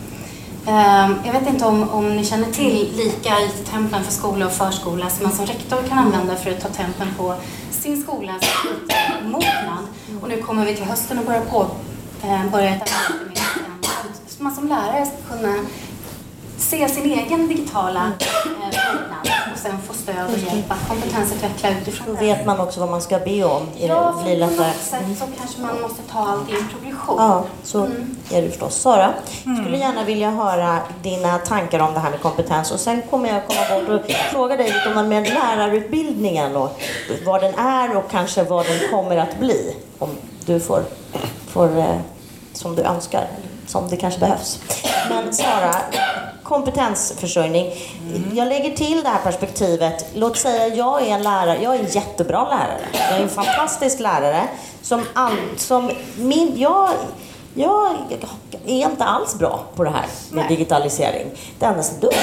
Ehm, 0.68 1.14
jag 1.24 1.32
vet 1.32 1.48
inte 1.48 1.64
om, 1.64 1.90
om 1.90 2.16
ni 2.16 2.24
känner 2.24 2.52
till 2.52 2.92
lika 2.96 3.40
IT-tempen 3.40 4.04
för 4.04 4.12
skola 4.12 4.46
och 4.46 4.52
förskola 4.52 5.10
som 5.10 5.22
man 5.22 5.32
som 5.32 5.46
rektor 5.46 5.78
kan 5.88 5.98
använda 5.98 6.36
för 6.36 6.50
att 6.50 6.60
ta 6.60 6.68
tempen 6.68 7.08
på 7.18 7.34
sin 7.70 8.02
skolas 8.02 8.42
mognad. 9.24 9.86
Och 10.22 10.28
nu 10.28 10.42
kommer 10.42 10.66
vi 10.66 10.74
till 10.74 10.84
hösten 10.84 11.18
och 11.18 11.24
börjar 11.24 11.44
på, 11.44 11.66
ehm, 12.22 12.50
börja 12.50 12.70
ett 12.70 12.92
arbete 13.10 13.42
med 13.56 13.90
att 13.90 14.40
man 14.40 14.54
som 14.54 14.68
lärare 14.68 15.06
ska 15.06 15.36
kunna 15.36 15.54
se 16.58 16.88
sin 16.88 17.12
egen 17.12 17.48
digitala 17.48 18.12
mognad 18.44 19.26
eh, 19.26 19.52
och 19.52 19.58
sen 19.58 19.78
få 19.86 19.94
stöd 19.94 20.32
och 20.32 20.38
hjälp 20.38 20.70
att 20.70 20.88
kompetensutveckla 20.88 21.70
utifrån 21.70 22.06
det. 22.06 22.20
Då 22.20 22.26
vet 22.26 22.46
man 22.46 22.60
också 22.60 22.80
vad 22.80 22.90
man 22.90 23.02
ska 23.02 23.18
be 23.18 23.44
om. 23.44 23.68
Ja, 23.78 24.12
för 24.24 24.34
på 24.34 24.46
något 24.46 24.76
sätt 24.80 25.04
så 25.18 25.24
kanske 25.38 25.60
man 25.60 25.80
måste 25.80 26.02
ta 26.12 26.18
allt 26.18 26.50
i 26.50 26.52
en 26.52 26.68
progression. 26.68 27.16
Ja, 27.18 27.44
så 27.62 27.84
mm. 27.84 28.16
är 28.30 28.42
det 28.42 28.48
förstås. 28.48 28.74
Sara, 28.74 29.14
mm. 29.44 29.64
skulle 29.64 29.78
gärna 29.78 30.04
vilja 30.04 30.30
höra 30.30 30.78
dina 31.02 31.38
tankar 31.38 31.80
om 31.80 31.94
det 31.94 32.00
här 32.00 32.10
med 32.10 32.20
kompetens 32.20 32.72
och 32.72 32.80
sen 32.80 33.02
kommer 33.10 33.28
jag 33.28 33.42
komma 33.46 33.80
bort 33.80 34.00
och 34.04 34.10
fråga 34.10 34.56
dig 34.56 34.66
lite 34.66 35.00
om 35.00 35.08
med 35.08 35.28
lärarutbildningen 35.28 36.56
och 36.56 36.80
vad 37.26 37.42
den 37.42 37.54
är 37.54 37.96
och 37.96 38.10
kanske 38.10 38.44
vad 38.44 38.66
den 38.66 38.90
kommer 38.90 39.16
att 39.16 39.38
bli 39.38 39.76
om 39.98 40.08
du 40.46 40.60
får, 40.60 40.82
får 41.48 41.78
eh, 41.78 41.98
som 42.52 42.76
du 42.76 42.82
önskar, 42.82 43.26
som 43.66 43.88
det 43.88 43.96
kanske 43.96 44.20
behövs. 44.20 44.60
Men 45.08 45.32
Sara, 45.32 45.74
kompetensförsörjning. 46.48 47.72
Mm. 48.08 48.36
Jag 48.36 48.48
lägger 48.48 48.76
till 48.76 49.02
det 49.02 49.08
här 49.08 49.22
perspektivet. 49.22 50.06
Låt 50.14 50.36
säga 50.36 50.66
jag 50.74 51.02
är 51.02 51.14
en 51.14 51.22
lärare, 51.22 51.62
jag 51.62 51.74
är 51.74 51.78
en 51.78 51.90
jättebra 51.90 52.44
lärare. 52.44 52.86
Jag 52.92 53.18
är 53.18 53.22
en 53.22 53.28
fantastisk 53.28 54.00
lärare. 54.00 54.48
Som, 54.82 55.04
all, 55.14 55.36
som 55.56 55.90
min, 56.16 56.52
jag, 56.56 56.90
jag 57.56 57.96
är 58.66 58.90
inte 58.90 59.04
alls 59.04 59.38
bra 59.38 59.64
på 59.76 59.84
det 59.84 59.90
här 59.90 60.06
med 60.30 60.44
Nej. 60.44 60.48
digitalisering. 60.48 61.30
Det 61.58 61.66
enda 61.66 61.82
dugg. 62.00 62.14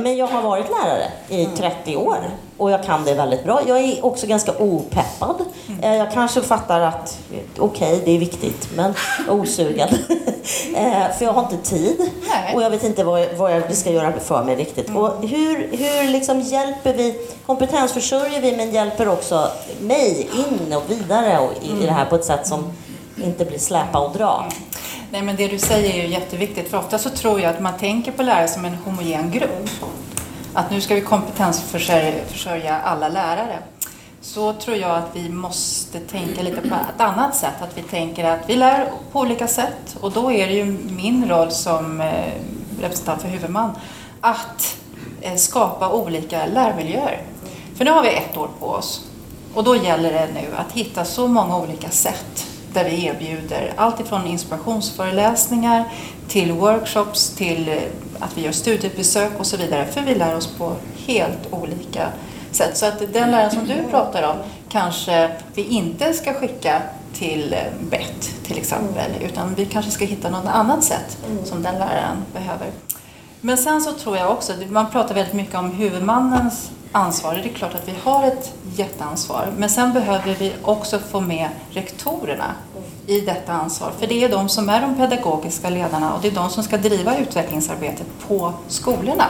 Men 0.00 0.16
jag 0.16 0.26
har 0.26 0.42
varit 0.42 0.66
lärare 0.70 1.12
i 1.28 1.46
30 1.46 1.92
mm. 1.92 2.06
år 2.06 2.16
och 2.56 2.70
jag 2.70 2.84
kan 2.84 3.04
det 3.04 3.14
väldigt 3.14 3.44
bra. 3.44 3.60
Jag 3.66 3.78
är 3.78 4.04
också 4.04 4.26
ganska 4.26 4.52
opeppad. 4.58 5.36
Mm. 5.68 5.80
Eh, 5.80 5.94
jag 5.96 6.12
kanske 6.12 6.40
fattar 6.40 6.80
att 6.80 7.18
okej, 7.58 7.92
okay, 7.92 8.04
det 8.04 8.10
är 8.10 8.18
viktigt, 8.18 8.68
men 8.76 8.94
osugen. 9.28 9.88
Eh, 10.76 11.16
för 11.18 11.24
jag 11.24 11.32
har 11.32 11.42
inte 11.42 11.56
tid 11.56 12.10
och 12.54 12.62
jag 12.62 12.70
vet 12.70 12.84
inte 12.84 13.04
vad, 13.04 13.26
vad 13.36 13.52
jag 13.52 13.76
ska 13.76 13.90
göra 13.90 14.12
för 14.12 14.44
mig 14.44 14.56
riktigt. 14.56 14.88
Mm. 14.88 15.02
Och 15.02 15.28
hur 15.28 15.68
hur 15.76 16.08
liksom 16.08 16.40
hjälper 16.40 16.94
vi, 16.94 17.28
kompetensförsörjer 17.46 18.40
vi 18.40 18.56
men 18.56 18.70
hjälper 18.70 19.08
också 19.08 19.48
mig 19.80 20.28
in 20.32 20.72
och 20.72 20.82
vidare 20.90 21.38
och 21.38 21.52
i 21.62 21.86
det 21.86 21.92
här 21.92 22.04
på 22.04 22.14
ett 22.14 22.24
sätt 22.24 22.46
som 22.46 22.72
inte 23.16 23.44
blir 23.44 23.58
släpa 23.58 23.98
och 23.98 24.16
dra. 24.16 24.38
Mm. 24.38 24.52
Nej, 25.10 25.22
men 25.22 25.36
det 25.36 25.48
du 25.48 25.58
säger 25.58 25.94
är 25.94 26.02
ju 26.02 26.08
jätteviktigt, 26.08 26.70
för 26.70 26.78
ofta 26.78 26.98
så 26.98 27.10
tror 27.10 27.40
jag 27.40 27.54
att 27.54 27.60
man 27.60 27.78
tänker 27.78 28.12
på 28.12 28.22
lärare 28.22 28.48
som 28.48 28.64
en 28.64 28.74
homogen 28.74 29.30
grupp. 29.30 29.68
Att 30.54 30.70
nu 30.70 30.80
ska 30.80 30.94
vi 30.94 31.00
kompetensförsörja 31.00 32.80
alla 32.80 33.08
lärare. 33.08 33.58
Så 34.20 34.52
tror 34.52 34.76
jag 34.76 34.90
att 34.90 35.10
vi 35.12 35.28
måste 35.28 36.00
tänka 36.00 36.42
lite 36.42 36.60
på 36.60 36.74
ett 36.74 37.00
annat 37.00 37.36
sätt. 37.36 37.62
Att 37.62 37.78
vi 37.78 37.82
tänker 37.82 38.24
att 38.24 38.40
vi 38.48 38.56
lär 38.56 38.90
på 39.12 39.20
olika 39.20 39.48
sätt 39.48 39.96
och 40.00 40.12
då 40.12 40.32
är 40.32 40.46
det 40.46 40.52
ju 40.52 40.64
min 40.90 41.28
roll 41.28 41.50
som 41.50 42.00
eh, 42.00 42.32
representant 42.80 43.22
för 43.22 43.28
huvudman 43.28 43.70
att 44.20 44.76
eh, 45.20 45.34
skapa 45.34 45.92
olika 45.92 46.46
lärmiljöer. 46.46 47.22
För 47.76 47.84
nu 47.84 47.90
har 47.90 48.02
vi 48.02 48.08
ett 48.08 48.36
år 48.36 48.48
på 48.60 48.66
oss 48.66 49.04
och 49.54 49.64
då 49.64 49.76
gäller 49.76 50.12
det 50.12 50.28
nu 50.34 50.56
att 50.56 50.72
hitta 50.72 51.04
så 51.04 51.28
många 51.28 51.56
olika 51.56 51.90
sätt 51.90 52.53
där 52.74 52.84
vi 52.84 53.04
erbjuder 53.04 53.72
allt 53.76 54.00
ifrån 54.00 54.26
inspirationsföreläsningar 54.26 55.84
till 56.28 56.52
workshops 56.52 57.30
till 57.30 57.68
eh, 57.68 57.76
att 58.18 58.38
vi 58.38 58.42
gör 58.42 58.52
studiebesök 58.52 59.32
och 59.38 59.46
så 59.46 59.56
vidare. 59.56 59.86
För 59.86 60.00
vi 60.00 60.14
lär 60.14 60.36
oss 60.36 60.46
på 60.46 60.76
helt 61.06 61.52
olika 61.52 62.08
sätt. 62.50 62.76
Så 62.76 62.86
att 62.86 62.98
den 62.98 63.30
läraren 63.30 63.50
som 63.50 63.66
du 63.66 63.82
pratar 63.90 64.22
om 64.22 64.36
kanske 64.68 65.30
vi 65.54 65.62
inte 65.62 66.12
ska 66.12 66.34
skicka 66.34 66.82
till 67.14 67.52
eh, 67.52 67.58
BET 67.90 68.34
till 68.42 68.58
exempel, 68.58 69.10
utan 69.20 69.54
vi 69.54 69.66
kanske 69.66 69.90
ska 69.90 70.04
hitta 70.04 70.30
något 70.30 70.46
annat 70.46 70.84
sätt 70.84 71.18
som 71.44 71.62
den 71.62 71.74
läraren 71.74 72.16
behöver. 72.32 72.66
Men 73.40 73.58
sen 73.58 73.80
så 73.80 73.92
tror 73.92 74.16
jag 74.16 74.30
också, 74.30 74.52
man 74.68 74.90
pratar 74.90 75.14
väldigt 75.14 75.34
mycket 75.34 75.54
om 75.54 75.70
huvudmannens 75.70 76.70
ansvar. 76.94 77.34
Det 77.34 77.50
är 77.50 77.54
klart 77.54 77.74
att 77.74 77.88
vi 77.88 77.92
har 78.02 78.26
ett 78.26 78.52
jätteansvar. 78.76 79.48
Men 79.56 79.70
sen 79.70 79.92
behöver 79.92 80.34
vi 80.38 80.52
också 80.62 80.98
få 80.98 81.20
med 81.20 81.48
rektorerna 81.70 82.54
i 83.06 83.20
detta 83.20 83.52
ansvar. 83.52 83.92
För 83.98 84.06
det 84.06 84.24
är 84.24 84.28
de 84.28 84.48
som 84.48 84.68
är 84.68 84.80
de 84.80 84.94
pedagogiska 84.96 85.70
ledarna 85.70 86.14
och 86.14 86.22
det 86.22 86.28
är 86.28 86.32
de 86.32 86.50
som 86.50 86.62
ska 86.62 86.76
driva 86.76 87.18
utvecklingsarbetet 87.18 88.06
på 88.28 88.52
skolorna. 88.68 89.24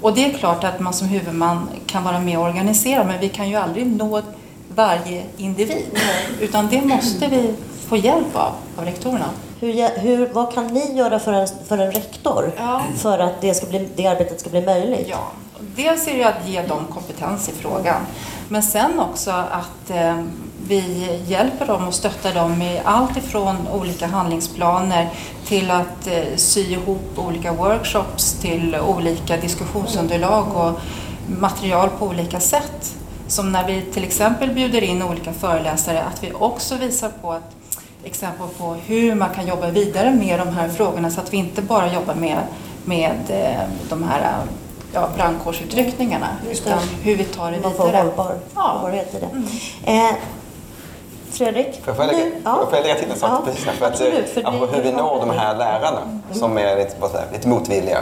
Och 0.00 0.14
det 0.14 0.24
är 0.24 0.38
klart 0.38 0.64
att 0.64 0.80
man 0.80 0.92
som 0.92 1.08
huvudman 1.08 1.68
kan 1.86 2.04
vara 2.04 2.20
med 2.20 2.38
och 2.38 2.44
organisera 2.44 3.04
men 3.04 3.20
vi 3.20 3.28
kan 3.28 3.50
ju 3.50 3.56
aldrig 3.56 3.86
nå 3.86 4.22
varje 4.74 5.22
individ. 5.36 5.98
Utan 6.40 6.68
det 6.68 6.82
måste 6.82 7.28
vi 7.28 7.54
få 7.88 7.96
hjälp 7.96 8.36
av, 8.36 8.52
av 8.76 8.84
rektorerna. 8.84 9.30
Hur, 9.60 9.98
hur, 10.00 10.26
vad 10.32 10.54
kan 10.54 10.66
ni 10.66 10.92
göra 10.92 11.18
för 11.18 11.32
en, 11.32 11.48
för 11.68 11.78
en 11.78 11.92
rektor 11.92 12.52
ja. 12.56 12.82
för 12.96 13.18
att 13.18 13.40
det, 13.40 13.54
ska 13.54 13.66
bli, 13.66 13.88
det 13.96 14.06
arbetet 14.06 14.40
ska 14.40 14.50
bli 14.50 14.62
möjligt? 14.62 15.06
Ja. 15.10 15.30
Dels 15.76 16.08
är 16.08 16.18
det 16.18 16.24
att 16.24 16.48
ge 16.48 16.62
dem 16.62 16.86
kompetens 16.90 17.48
i 17.48 17.52
frågan, 17.52 18.00
men 18.48 18.62
sen 18.62 19.00
också 19.00 19.30
att 19.30 19.90
eh, 19.90 20.24
vi 20.68 21.20
hjälper 21.26 21.66
dem 21.66 21.88
och 21.88 21.94
stöttar 21.94 22.34
dem 22.34 22.62
i 22.62 22.80
allt 22.84 23.16
ifrån 23.16 23.68
olika 23.72 24.06
handlingsplaner 24.06 25.08
till 25.46 25.70
att 25.70 26.06
eh, 26.06 26.36
sy 26.36 26.72
ihop 26.72 27.18
olika 27.18 27.52
workshops 27.52 28.32
till 28.32 28.76
olika 28.76 29.36
diskussionsunderlag 29.36 30.56
och 30.56 30.80
material 31.40 31.88
på 31.98 32.06
olika 32.06 32.40
sätt. 32.40 32.96
Som 33.26 33.52
när 33.52 33.66
vi 33.66 33.82
till 33.82 34.04
exempel 34.04 34.50
bjuder 34.50 34.82
in 34.82 35.02
olika 35.02 35.32
föreläsare, 35.32 36.02
att 36.02 36.24
vi 36.24 36.32
också 36.32 36.76
visar 36.76 37.08
på 37.08 37.32
att 37.32 37.56
exempel 38.04 38.46
på 38.58 38.76
hur 38.86 39.14
man 39.14 39.34
kan 39.34 39.46
jobba 39.46 39.70
vidare 39.70 40.10
med 40.10 40.38
de 40.38 40.48
här 40.48 40.68
frågorna 40.68 41.10
så 41.10 41.20
att 41.20 41.32
vi 41.32 41.36
inte 41.36 41.62
bara 41.62 41.92
jobbar 41.92 42.14
med, 42.14 42.38
med 42.84 43.18
eh, 43.28 43.68
de 43.88 44.02
här 44.02 44.36
ja, 44.92 45.08
brandkårsutryckningarna 45.16 46.28
utan 46.50 46.78
hur 47.02 47.16
vi 47.16 47.24
tar 47.24 47.50
det 47.50 47.56
vidare. 47.56 47.68
Man 47.68 47.76
får 47.76 47.98
hållbar, 47.98 48.34
ja. 48.54 48.60
hållbarhet 48.60 49.14
i 49.14 49.18
det. 49.20 49.26
Mm. 49.26 50.08
Eh, 50.08 50.14
Fredrik? 51.30 51.80
Får 51.84 51.94
jag 51.98 52.06
lägga, 52.06 52.26
ja. 52.44 52.68
lägga 52.72 52.94
till 52.94 53.10
en 53.10 53.18
sak? 53.18 53.30
Ja, 53.30 53.42
precis, 53.44 53.64
för 53.64 53.86
att, 53.86 53.92
absolut, 53.92 54.28
för 54.28 54.40
eh, 54.40 54.50
hur 54.50 54.82
vi 54.82 54.92
når 54.92 55.20
de 55.20 55.30
här 55.30 55.56
lärarna 55.56 56.02
mm. 56.02 56.20
som 56.32 56.58
är 56.58 56.76
lite, 56.76 56.96
lite 57.32 57.48
motvilliga. 57.48 57.98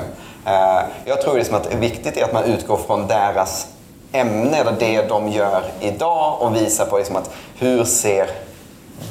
Uh, 0.46 0.82
jag 1.04 1.22
tror 1.22 1.34
liksom 1.38 1.56
att 1.56 1.64
det 1.64 1.72
är 1.72 1.78
viktigt 1.78 2.22
att 2.22 2.32
man 2.32 2.44
utgår 2.44 2.76
från 2.76 3.06
deras 3.06 3.66
ämne 4.12 4.56
eller 4.56 4.72
det 4.78 5.08
de 5.08 5.28
gör 5.28 5.62
idag 5.80 6.42
och 6.42 6.56
visar 6.56 6.86
på 6.86 6.98
liksom 6.98 7.16
att 7.16 7.30
hur 7.58 7.84
ser 7.84 8.30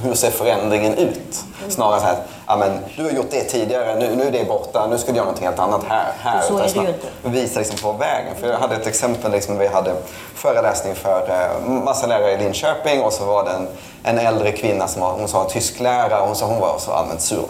hur 0.03 0.13
ser 0.13 0.31
förändringen 0.31 0.93
ut? 0.93 1.43
Snarare 1.67 1.99
så 1.99 2.05
här, 2.05 2.17
ja, 2.49 2.55
men, 2.55 2.79
du 2.97 3.03
har 3.03 3.11
gjort 3.11 3.31
det 3.31 3.43
tidigare, 3.43 3.95
nu, 3.95 4.15
nu 4.15 4.23
är 4.23 4.31
det 4.31 4.45
borta, 4.45 4.87
nu 4.87 4.97
ska 4.97 5.11
du 5.11 5.17
göra 5.17 5.31
något 5.31 5.39
helt 5.39 5.59
annat 5.59 5.83
här. 5.83 6.13
här. 6.19 6.41
Så 6.41 6.57
är 6.57 6.63
det 6.63 6.93
ju. 7.23 7.29
Visa 7.29 7.59
liksom 7.59 7.77
på 7.79 7.91
vägen. 7.91 8.35
För 8.39 8.47
jag 8.47 8.57
hade 8.57 8.75
ett 8.75 8.87
exempel, 8.87 9.31
liksom, 9.31 9.57
vi 9.57 9.67
hade 9.67 9.95
föreläsning 10.35 10.95
för 10.95 11.29
eh, 11.29 11.69
massa 11.69 12.07
lärare 12.07 12.31
i 12.31 12.37
Linköping 12.37 13.01
och 13.01 13.13
så 13.13 13.25
var 13.25 13.43
det 13.43 13.51
en, 13.51 13.67
en 14.03 14.27
äldre 14.27 14.51
kvinna 14.51 14.87
som 14.87 15.01
var, 15.01 15.11
hon 15.11 15.27
sa 15.27 15.49
tysklärare 15.49 16.21
och 16.21 16.27
hon 16.27 16.35
sa 16.35 16.45
hon 16.45 16.59
var 16.59 16.77
så 16.79 16.91
allmänt 16.91 17.21
sur 17.21 17.45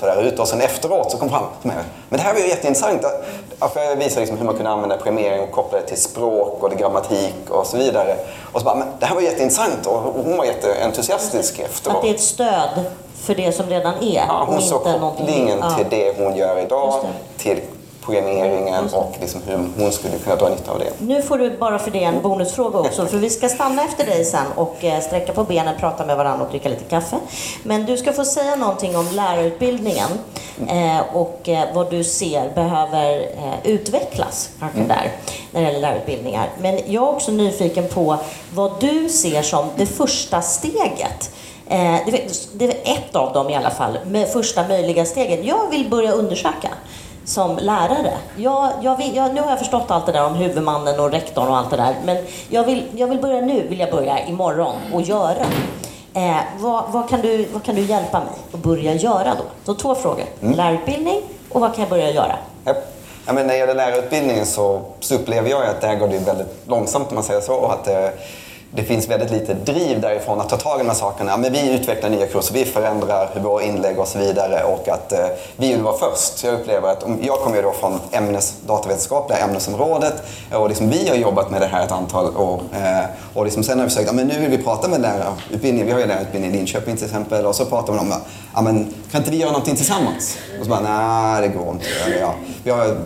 så 0.00 0.06
där 0.06 0.22
ute. 0.22 0.42
Och 0.42 0.48
sen 0.48 0.60
efteråt 0.60 1.10
så 1.10 1.18
kom 1.18 1.28
fram 1.28 1.44
till 1.60 1.70
mig, 1.70 1.84
men 2.08 2.18
det 2.18 2.24
här 2.24 2.34
var 2.34 2.40
ju 2.40 2.48
jätteintressant. 2.48 3.04
För 3.72 3.80
jag 3.80 3.96
visade 3.96 4.20
liksom 4.20 4.38
hur 4.38 4.44
man 4.44 4.54
kunde 4.54 4.70
använda 4.70 4.96
premiering 4.96 5.40
och 5.40 5.50
koppla 5.50 5.78
det 5.78 5.86
till 5.86 6.02
språk 6.02 6.62
och 6.62 6.78
grammatik 6.78 7.50
och 7.50 7.66
så 7.66 7.76
vidare. 7.76 8.16
Och 8.52 8.60
så 8.60 8.64
bara, 8.64 8.74
men 8.74 8.88
det 8.98 9.06
här 9.06 9.14
var 9.14 9.22
jätteintressant 9.22 9.86
och 9.86 10.00
hon 10.00 10.36
var 10.36 10.44
jätteentusiastisk 10.44 11.58
efteråt. 11.58 11.96
Att 11.96 12.02
det 12.02 12.10
är 12.10 12.14
ett 12.14 12.20
stöd 12.20 12.84
för 13.22 13.34
det 13.34 13.52
som 13.52 13.66
redan 13.66 13.94
är. 13.94 14.24
Ja, 14.28 14.44
hon 14.48 14.62
såg 14.62 14.82
kopplingen 14.82 15.58
ja. 15.62 15.70
till 15.70 15.86
det 15.90 16.14
hon 16.18 16.36
gör 16.36 16.58
idag, 16.58 16.94
till 17.36 17.60
programmeringen 18.04 18.84
och 18.94 19.16
liksom 19.20 19.40
hur 19.46 19.58
hon 19.78 19.92
skulle 19.92 20.18
kunna 20.18 20.36
dra 20.36 20.48
nytta 20.48 20.72
av 20.72 20.78
det. 20.78 20.92
Nu 20.98 21.22
får 21.22 21.38
du 21.38 21.56
bara 21.56 21.78
för 21.78 21.90
det 21.90 22.04
en 22.04 22.22
bonusfråga 22.22 22.78
också, 22.78 23.06
för 23.06 23.18
vi 23.18 23.30
ska 23.30 23.48
stanna 23.48 23.84
efter 23.84 24.06
dig 24.06 24.24
sen 24.24 24.46
och 24.54 24.84
eh, 24.84 25.00
sträcka 25.00 25.32
på 25.32 25.44
benen, 25.44 25.74
prata 25.80 26.06
med 26.06 26.16
varandra 26.16 26.44
och 26.44 26.50
dricka 26.50 26.68
lite 26.68 26.84
kaffe. 26.84 27.16
Men 27.62 27.86
du 27.86 27.96
ska 27.96 28.12
få 28.12 28.24
säga 28.24 28.56
någonting 28.56 28.96
om 28.96 29.06
lärarutbildningen 29.12 30.08
eh, 30.68 31.16
och 31.16 31.48
eh, 31.48 31.74
vad 31.74 31.90
du 31.90 32.04
ser 32.04 32.50
behöver 32.54 33.26
utvecklas 33.64 34.50
kanske 34.58 34.78
mm. 34.78 34.88
där 34.88 35.12
när 35.50 35.60
det 35.60 35.66
gäller 35.66 35.80
lärarutbildningar. 35.80 36.48
Men 36.58 36.80
jag 36.86 37.08
är 37.08 37.14
också 37.14 37.32
nyfiken 37.32 37.88
på 37.88 38.16
vad 38.54 38.80
du 38.80 39.08
ser 39.08 39.42
som 39.42 39.66
det 39.76 39.86
första 39.86 40.42
steget 40.42 41.30
det 42.52 42.64
är 42.64 42.94
ett 42.96 43.16
av 43.16 43.32
dem 43.32 43.50
i 43.50 43.56
alla 43.56 43.70
fall, 43.70 43.98
med 44.06 44.28
första 44.28 44.68
möjliga 44.68 45.04
stegen. 45.04 45.46
Jag 45.46 45.70
vill 45.70 45.90
börja 45.90 46.12
undersöka 46.12 46.68
som 47.24 47.58
lärare. 47.58 48.12
Jag, 48.36 48.70
jag 48.82 48.96
vill, 48.96 49.16
jag, 49.16 49.34
nu 49.34 49.40
har 49.40 49.50
jag 49.50 49.58
förstått 49.58 49.90
allt 49.90 50.06
det 50.06 50.12
där 50.12 50.26
om 50.26 50.34
huvudmannen 50.34 51.00
och 51.00 51.10
rektorn 51.10 51.48
och 51.48 51.56
allt 51.56 51.70
det 51.70 51.76
där. 51.76 51.94
Men 52.04 52.16
jag 52.48 52.64
vill, 52.64 52.84
jag 52.96 53.06
vill 53.06 53.18
börja 53.18 53.40
nu, 53.40 53.66
vill 53.68 53.80
jag 53.80 53.90
börja 53.90 54.26
imorgon 54.26 54.74
och 54.92 55.02
göra. 55.02 55.46
Eh, 56.14 56.36
vad, 56.58 56.84
vad, 56.88 57.08
kan 57.08 57.20
du, 57.20 57.44
vad 57.52 57.62
kan 57.62 57.74
du 57.74 57.82
hjälpa 57.82 58.20
mig 58.20 58.34
att 58.52 58.60
börja 58.60 58.94
göra 58.94 59.34
då? 59.34 59.44
Så 59.64 59.74
två 59.74 59.94
frågor. 59.94 60.24
Mm. 60.42 60.54
Lärarutbildning 60.54 61.20
och 61.48 61.60
vad 61.60 61.74
kan 61.74 61.80
jag 61.80 61.90
börja 61.90 62.10
göra? 62.10 62.36
Ja. 62.64 62.74
Ja, 63.26 63.32
men 63.32 63.46
när 63.46 63.54
det 63.54 63.58
gäller 63.58 63.74
lärarutbildningen 63.74 64.46
så, 64.46 64.80
så 65.00 65.14
upplever 65.14 65.50
jag 65.50 65.66
att 65.66 65.80
där 65.80 65.94
går 65.94 66.08
det 66.08 66.18
väldigt 66.18 66.46
långsamt 66.66 67.08
om 67.08 67.14
man 67.14 67.24
säger 67.24 67.40
så. 67.40 67.54
Och 67.54 67.72
att, 67.72 67.88
eh, 67.88 68.08
det 68.72 68.82
finns 68.82 69.08
väldigt 69.08 69.30
lite 69.30 69.54
driv 69.54 70.00
därifrån 70.00 70.40
att 70.40 70.48
ta 70.48 70.56
tag 70.56 70.80
i 70.80 70.82
de 70.82 70.88
här 70.88 70.94
sakerna. 70.94 71.36
Men 71.36 71.52
vi 71.52 71.74
utvecklar 71.74 72.10
nya 72.10 72.26
kurser, 72.26 72.54
vi 72.54 72.64
förändrar 72.64 73.40
våra 73.42 73.62
inlägg 73.62 73.98
och 73.98 74.08
så 74.08 74.18
vidare 74.18 74.64
och 74.64 74.88
att 74.88 75.12
eh, 75.12 75.26
vi 75.56 75.72
vill 75.72 75.82
vara 75.82 75.96
först. 75.98 76.44
Jag 76.44 76.54
upplever 76.54 76.88
att, 76.88 77.04
jag 77.22 77.38
kommer 77.38 77.56
ju 77.56 77.62
då 77.62 77.72
från 77.72 78.00
ämnes, 78.10 78.54
datavetenskapliga 78.66 79.38
ämnesområdet 79.38 80.22
och 80.52 80.68
liksom 80.68 80.90
vi 80.90 81.08
har 81.08 81.16
jobbat 81.16 81.50
med 81.50 81.60
det 81.60 81.66
här 81.66 81.84
ett 81.84 81.92
antal 81.92 82.36
år. 82.36 82.60
Eh, 82.72 83.04
och 83.34 83.44
liksom 83.44 83.62
sen 83.62 83.78
har 83.78 83.84
vi 83.84 83.90
försökt, 83.90 84.08
att 84.08 84.14
nu 84.14 84.40
vill 84.40 84.50
vi 84.50 84.58
prata 84.58 84.88
med 84.88 85.00
lärarutbildningen. 85.00 85.86
vi 85.86 85.92
har 85.92 86.00
ju 86.00 86.06
lärarutbildning 86.06 86.50
i 86.50 86.56
Linköping 86.56 86.96
till 86.96 87.04
exempel 87.04 87.46
och 87.46 87.54
så 87.54 87.64
pratar 87.64 87.92
man 87.92 88.00
om 88.00 88.14
ja, 88.54 88.62
men, 88.62 88.94
kan 89.10 89.20
inte 89.20 89.30
vi 89.30 89.36
göra 89.36 89.52
någonting 89.52 89.76
tillsammans? 89.76 90.38
Och 90.58 90.64
så 90.64 90.70
bara, 90.70 90.80
nej 90.80 91.48
det 91.48 91.48
går 91.48 91.72
inte. 91.72 91.86
Ja, 92.20 92.34
vi 92.64 92.70
har 92.70 92.96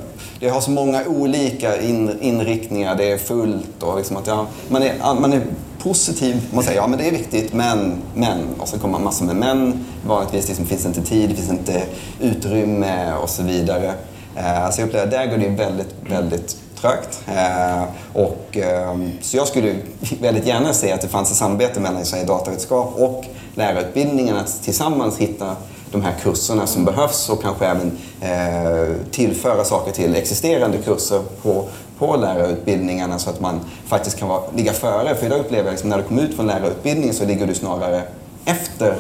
det 0.44 0.50
har 0.50 0.61
så 0.61 0.70
många 0.70 1.04
olika 1.07 1.80
in, 1.80 2.18
inriktningar, 2.20 2.94
det 2.94 3.12
är 3.12 3.18
fullt 3.18 3.83
och 3.83 3.96
liksom 3.96 4.16
att 4.16 4.26
jag, 4.26 4.46
man, 4.68 4.83
är, 4.83 5.20
man 5.20 5.33
är 5.33 5.42
positiv. 5.78 6.48
Man 6.54 6.64
säger 6.64 6.80
ja 6.80 6.87
men 6.87 6.98
det 6.98 7.09
är 7.09 7.12
viktigt, 7.12 7.52
men, 7.52 8.02
men. 8.14 8.38
Och 8.59 8.68
så 8.68 8.78
kommer 8.78 8.92
man 8.92 9.04
massor 9.04 9.26
med 9.26 9.37
men. 9.37 9.85
Vanligtvis 10.07 10.48
liksom, 10.48 10.66
finns 10.66 10.83
det 10.83 10.88
inte 10.88 11.02
tid, 11.02 11.30
det 11.30 11.35
finns 11.35 11.50
inte 11.50 11.83
utrymme 12.20 13.14
och 13.14 13.30
så 13.30 13.42
vidare. 13.42 13.94
Eh, 14.37 14.70
så 14.70 14.80
jag 14.80 14.87
upplever 14.87 15.07
att 15.07 15.11
där 15.11 15.26
går 15.26 15.37
det 15.37 15.48
väldigt, 15.48 15.94
väldigt 16.11 16.57
trögt. 16.80 17.22
Eh, 17.28 17.85
och, 18.12 18.57
eh, 18.57 18.96
så 19.20 19.37
jag 19.37 19.48
skulle 19.48 19.74
väldigt 20.20 20.46
gärna 20.46 20.72
se 20.72 20.92
att 20.92 21.00
det 21.00 21.09
fanns 21.09 21.30
ett 21.30 21.37
samarbete 21.37 21.80
mellan 21.80 22.04
säg, 22.04 22.26
datavetenskap 22.26 22.94
och 22.96 23.24
lärarutbildningen 23.54 24.37
att 24.37 24.62
tillsammans 24.62 25.18
hitta 25.18 25.57
de 25.94 26.02
här 26.02 26.14
kurserna 26.22 26.66
som 26.66 26.85
behövs 26.85 27.28
och 27.28 27.42
kanske 27.42 27.66
även 27.66 27.98
eh, 28.20 28.96
tillföra 29.11 29.64
saker 29.64 29.92
till 29.92 30.16
existerande 30.16 30.78
kurser 30.78 31.22
på, 31.42 31.64
på 31.98 32.16
lärarutbildningarna 32.16 33.18
så 33.18 33.30
att 33.30 33.40
man 33.40 33.61
faktiskt 33.87 34.18
kan 34.18 34.28
vara, 34.28 34.42
ligga 34.57 34.72
före. 34.72 35.14
För 35.14 35.26
idag 35.26 35.40
upplever 35.40 35.64
jag 35.64 35.72
liksom, 35.72 35.90
när 35.90 35.96
du 35.96 36.02
kommer 36.02 36.22
ut 36.22 36.37
från 36.37 36.46
lärarutbildningen 36.46 37.14
så 37.14 37.24
ligger 37.24 37.46
du 37.46 37.54
snarare 37.54 38.02
efter 38.44 38.96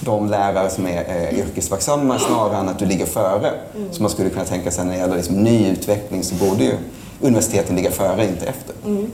de 0.00 0.28
lärare 0.28 0.70
som 0.70 0.86
är 0.86 1.04
eh, 1.08 1.38
yrkesverksamma 1.38 2.18
snarare 2.18 2.56
än 2.56 2.68
att 2.68 2.78
du 2.78 2.86
ligger 2.86 3.06
före. 3.06 3.50
Mm. 3.76 3.92
Så 3.92 4.02
man 4.02 4.10
skulle 4.10 4.30
kunna 4.30 4.44
tänka 4.44 4.70
sig 4.70 4.84
när 4.84 4.92
det 4.92 4.98
gäller 4.98 5.16
liksom, 5.16 5.36
ny 5.36 5.68
utveckling 5.68 6.22
så 6.22 6.34
borde 6.34 6.64
ju 6.64 6.74
universiteten 7.20 7.76
ligga 7.76 7.90
före, 7.90 8.26
inte 8.26 8.46
efter. 8.46 8.74
Mm. 8.84 9.10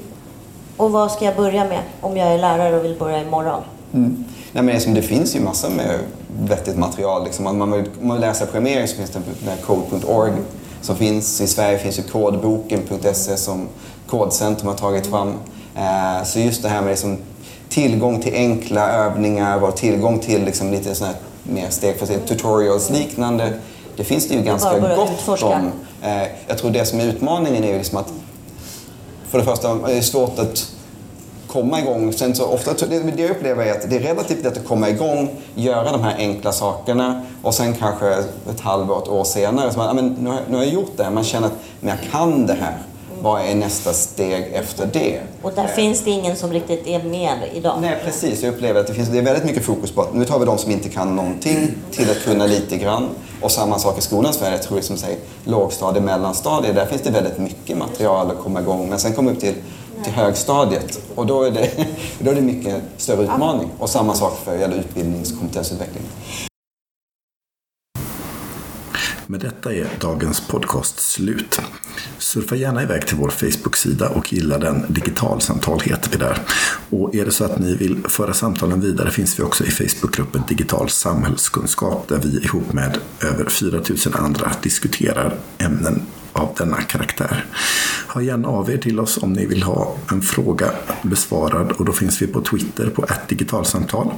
Och 0.77 0.93
vad 0.93 1.13
ska 1.13 1.25
jag 1.25 1.37
börja 1.37 1.65
med 1.65 1.81
om 2.01 2.17
jag 2.17 2.29
är 2.29 2.39
lärare 2.39 2.79
och 2.79 2.85
vill 2.85 2.99
börja 2.99 3.23
imorgon? 3.23 3.63
Mm. 3.93 4.25
Nej, 4.53 4.65
men 4.65 4.75
liksom, 4.75 4.95
det 4.95 5.03
finns 5.03 5.37
ju 5.37 5.41
massor 5.41 5.71
med 5.71 5.99
vettigt 6.41 6.77
material. 6.77 7.25
Liksom. 7.25 7.47
Om 7.47 7.59
man 7.59 7.73
vill, 7.73 7.85
man 8.01 8.17
vill 8.17 8.21
läsa 8.27 8.47
programmering 8.47 8.89
så 8.89 8.97
finns 8.97 9.11
det 9.11 9.21
code.org 9.67 10.33
som 10.81 10.97
finns. 10.97 11.41
I 11.41 11.47
Sverige 11.47 11.79
finns 11.79 11.99
ju 11.99 12.03
kodboken.se 12.03 13.37
som 13.37 13.69
Kodcentrum 14.07 14.69
har 14.69 14.75
tagit 14.75 15.07
fram. 15.07 15.35
Eh, 15.77 16.25
så 16.25 16.39
just 16.39 16.63
det 16.63 16.69
här 16.69 16.81
med 16.81 16.91
liksom, 16.91 17.19
tillgång 17.69 18.21
till 18.21 18.35
enkla 18.35 18.93
övningar 18.93 19.63
och 19.63 19.77
tillgång 19.77 20.19
till 20.19 20.45
liksom, 20.45 20.71
lite 20.71 20.95
sådana 20.95 21.15
här 21.15 21.23
mer 21.43 21.71
steg 21.71 21.99
för 21.99 22.07
steg 22.07 22.27
tutorials 22.27 22.91
liknande. 22.91 23.53
Det 23.97 24.05
finns 24.05 24.29
det 24.29 24.35
ju 24.35 24.43
ganska 24.43 24.79
gott 24.79 25.43
om. 25.43 25.73
Eh, 26.03 26.23
jag 26.47 26.59
tror 26.59 26.71
det 26.71 26.85
som 26.85 27.01
är 27.01 27.05
utmaningen 27.05 27.65
är 27.65 27.69
ju 27.69 27.79
liksom 27.79 27.99
att 27.99 28.13
för 29.29 29.39
det 29.39 29.45
första 29.45 29.71
är 29.71 29.95
det 29.95 30.03
svårt 30.03 30.39
att 30.39 30.73
komma 31.53 31.81
igång. 31.81 32.13
Sen 32.13 32.35
så 32.35 32.47
ofta, 32.47 32.87
det, 32.87 33.23
jag 33.23 33.31
upplever 33.31 33.67
är 33.67 33.73
att 33.73 33.91
det 33.91 33.97
är 33.97 34.01
relativt 34.01 34.45
lätt 34.45 34.57
att 34.57 34.67
komma 34.67 34.89
igång, 34.89 35.31
göra 35.55 35.93
de 35.93 36.03
här 36.03 36.15
enkla 36.19 36.53
sakerna 36.53 37.23
och 37.43 37.55
sen 37.55 37.75
kanske 37.75 38.09
ett 38.51 38.61
halvår, 38.61 39.03
ett 39.03 39.09
år 39.09 39.25
senare 39.25 39.73
så 39.73 39.79
man, 39.79 39.97
men, 39.97 40.09
nu, 40.09 40.31
har, 40.31 40.41
nu 40.49 40.57
har 40.57 40.65
jag 40.65 40.73
gjort 40.73 40.93
det 40.97 41.05
här. 41.05 41.11
Man 41.11 41.25
känner 41.25 41.47
att 41.47 41.53
men 41.81 41.89
jag 41.89 42.11
kan 42.11 42.47
det 42.47 42.55
här. 42.61 42.77
vad 43.23 43.43
är 43.43 43.55
nästa 43.55 43.93
steg 43.93 44.53
efter 44.53 44.87
det? 44.93 45.21
Och 45.43 45.53
där 45.55 45.67
finns 45.67 46.05
det 46.05 46.11
ingen 46.11 46.37
som 46.37 46.53
riktigt 46.53 46.87
är 46.87 47.03
med 47.03 47.39
idag? 47.55 47.79
Nej, 47.81 47.99
precis. 48.05 48.43
Jag 48.43 48.55
upplever 48.55 48.81
att 48.81 48.87
det, 48.87 48.95
finns, 48.95 49.09
det 49.09 49.19
är 49.19 49.23
väldigt 49.23 49.45
mycket 49.45 49.65
fokus 49.65 49.93
på 49.93 50.01
att 50.03 50.15
nu 50.15 50.25
tar 50.25 50.39
vi 50.39 50.45
de 50.47 50.59
som 50.59 50.71
inte 50.71 50.89
kan 50.89 51.17
någonting 51.17 51.69
till 51.91 52.11
att 52.11 52.25
kunna 52.25 52.47
lite 52.47 52.77
grann. 52.77 53.09
Och 53.43 53.51
samma 53.51 53.79
sak 53.79 53.99
i 53.99 54.01
skolans 54.01 54.43
värld. 54.43 54.53
Jag 54.53 54.63
tror 54.63 54.77
liksom, 54.77 54.97
säg, 54.97 55.19
lågstadie, 55.45 56.03
mellanstadie, 56.03 56.73
där 56.73 56.87
finns 56.87 57.03
det 57.03 57.11
väldigt 57.11 57.39
mycket 57.39 57.79
material 57.79 58.31
att 58.31 58.39
komma 58.43 58.61
igång. 58.61 58.89
Men 58.89 58.99
sen 58.99 59.13
kommer 59.13 59.33
upp 59.33 59.41
till, 59.41 59.55
till 60.05 60.13
högstadiet 60.13 61.01
och 61.15 61.27
då 61.27 61.43
är, 61.43 61.51
det, 61.51 61.87
då 62.19 62.31
är 62.31 62.35
det 62.35 62.41
mycket 62.41 62.83
större 62.97 63.23
utmaning. 63.23 63.71
Och 63.79 63.91
samma 63.91 64.15
sak 64.15 64.39
för 64.45 64.57
gäller 64.57 64.77
utbildnings 64.77 65.33
och 65.33 65.39
kompetensutveckling. 65.39 66.03
Med 69.31 69.41
detta 69.41 69.73
är 69.75 69.89
dagens 70.01 70.41
podcast 70.41 70.99
slut. 70.99 71.61
Surfa 72.19 72.57
gärna 72.57 72.83
iväg 72.83 73.07
till 73.07 73.17
vår 73.17 73.29
Facebook-sida 73.31 74.09
och 74.09 74.33
gilla 74.33 74.59
den. 74.59 74.85
Digitalsamtal 74.89 75.81
heter 75.81 76.11
vi 76.11 76.17
där. 76.17 76.39
Och 76.91 77.15
är 77.15 77.25
det 77.25 77.31
så 77.31 77.45
att 77.45 77.59
ni 77.59 77.75
vill 77.75 78.03
föra 78.09 78.35
samtalen 78.35 78.81
vidare 78.81 79.11
finns 79.11 79.39
vi 79.39 79.43
också 79.43 79.65
i 79.65 79.71
Facebookgruppen 79.71 80.43
Digital 80.49 80.89
samhällskunskap 80.89 82.09
där 82.09 82.19
vi 82.19 82.45
ihop 82.45 82.73
med 82.73 82.99
över 83.23 83.45
4000 83.45 84.15
andra 84.15 84.53
diskuterar 84.63 85.35
ämnen 85.59 86.03
av 86.33 86.55
denna 86.59 86.77
karaktär. 86.83 87.45
Hör 88.09 88.21
gärna 88.21 88.49
av 88.49 88.71
er 88.71 88.77
till 88.77 89.01
oss 89.01 89.19
om 89.23 89.33
ni 89.33 89.47
vill 89.47 89.63
ha 89.63 89.97
en 90.11 90.23
fråga 90.23 90.71
besvarad 91.03 91.73
och 91.73 91.85
då 91.85 91.93
finns 91.93 92.23
vi 92.23 92.27
på 92.27 92.41
Twitter 92.41 92.91
på 92.91 93.07
digitalsamtal. 93.29 94.13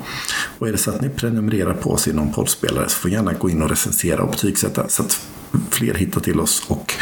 Och 0.58 0.68
är 0.68 0.72
det 0.72 0.78
så 0.78 0.90
att 0.90 1.00
ni 1.00 1.08
prenumererar 1.08 1.74
på 1.74 1.90
oss 1.90 2.08
i 2.08 2.12
någon 2.12 2.32
poddspelare 2.32 2.88
så 2.88 2.98
får 2.98 3.10
gärna 3.10 3.32
gå 3.32 3.50
in 3.50 3.62
och 3.62 3.70
recensera 3.70 4.22
och 4.22 4.30
betygsätta 4.30 4.88
så 4.88 5.02
att 5.02 5.26
fler 5.70 5.94
hittar 5.94 6.20
till 6.20 6.40
oss 6.40 6.62
och 6.68 6.94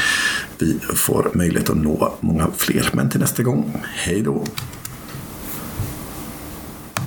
vi 0.59 0.79
får 0.95 1.31
möjlighet 1.35 1.71
att 1.71 1.77
nå 1.77 2.15
många 2.21 2.49
fler. 2.57 2.91
Men 2.93 3.11
till 3.11 3.21
nästa 3.21 3.43
gång, 3.43 3.83
hej 3.85 4.23
då! 4.23 4.45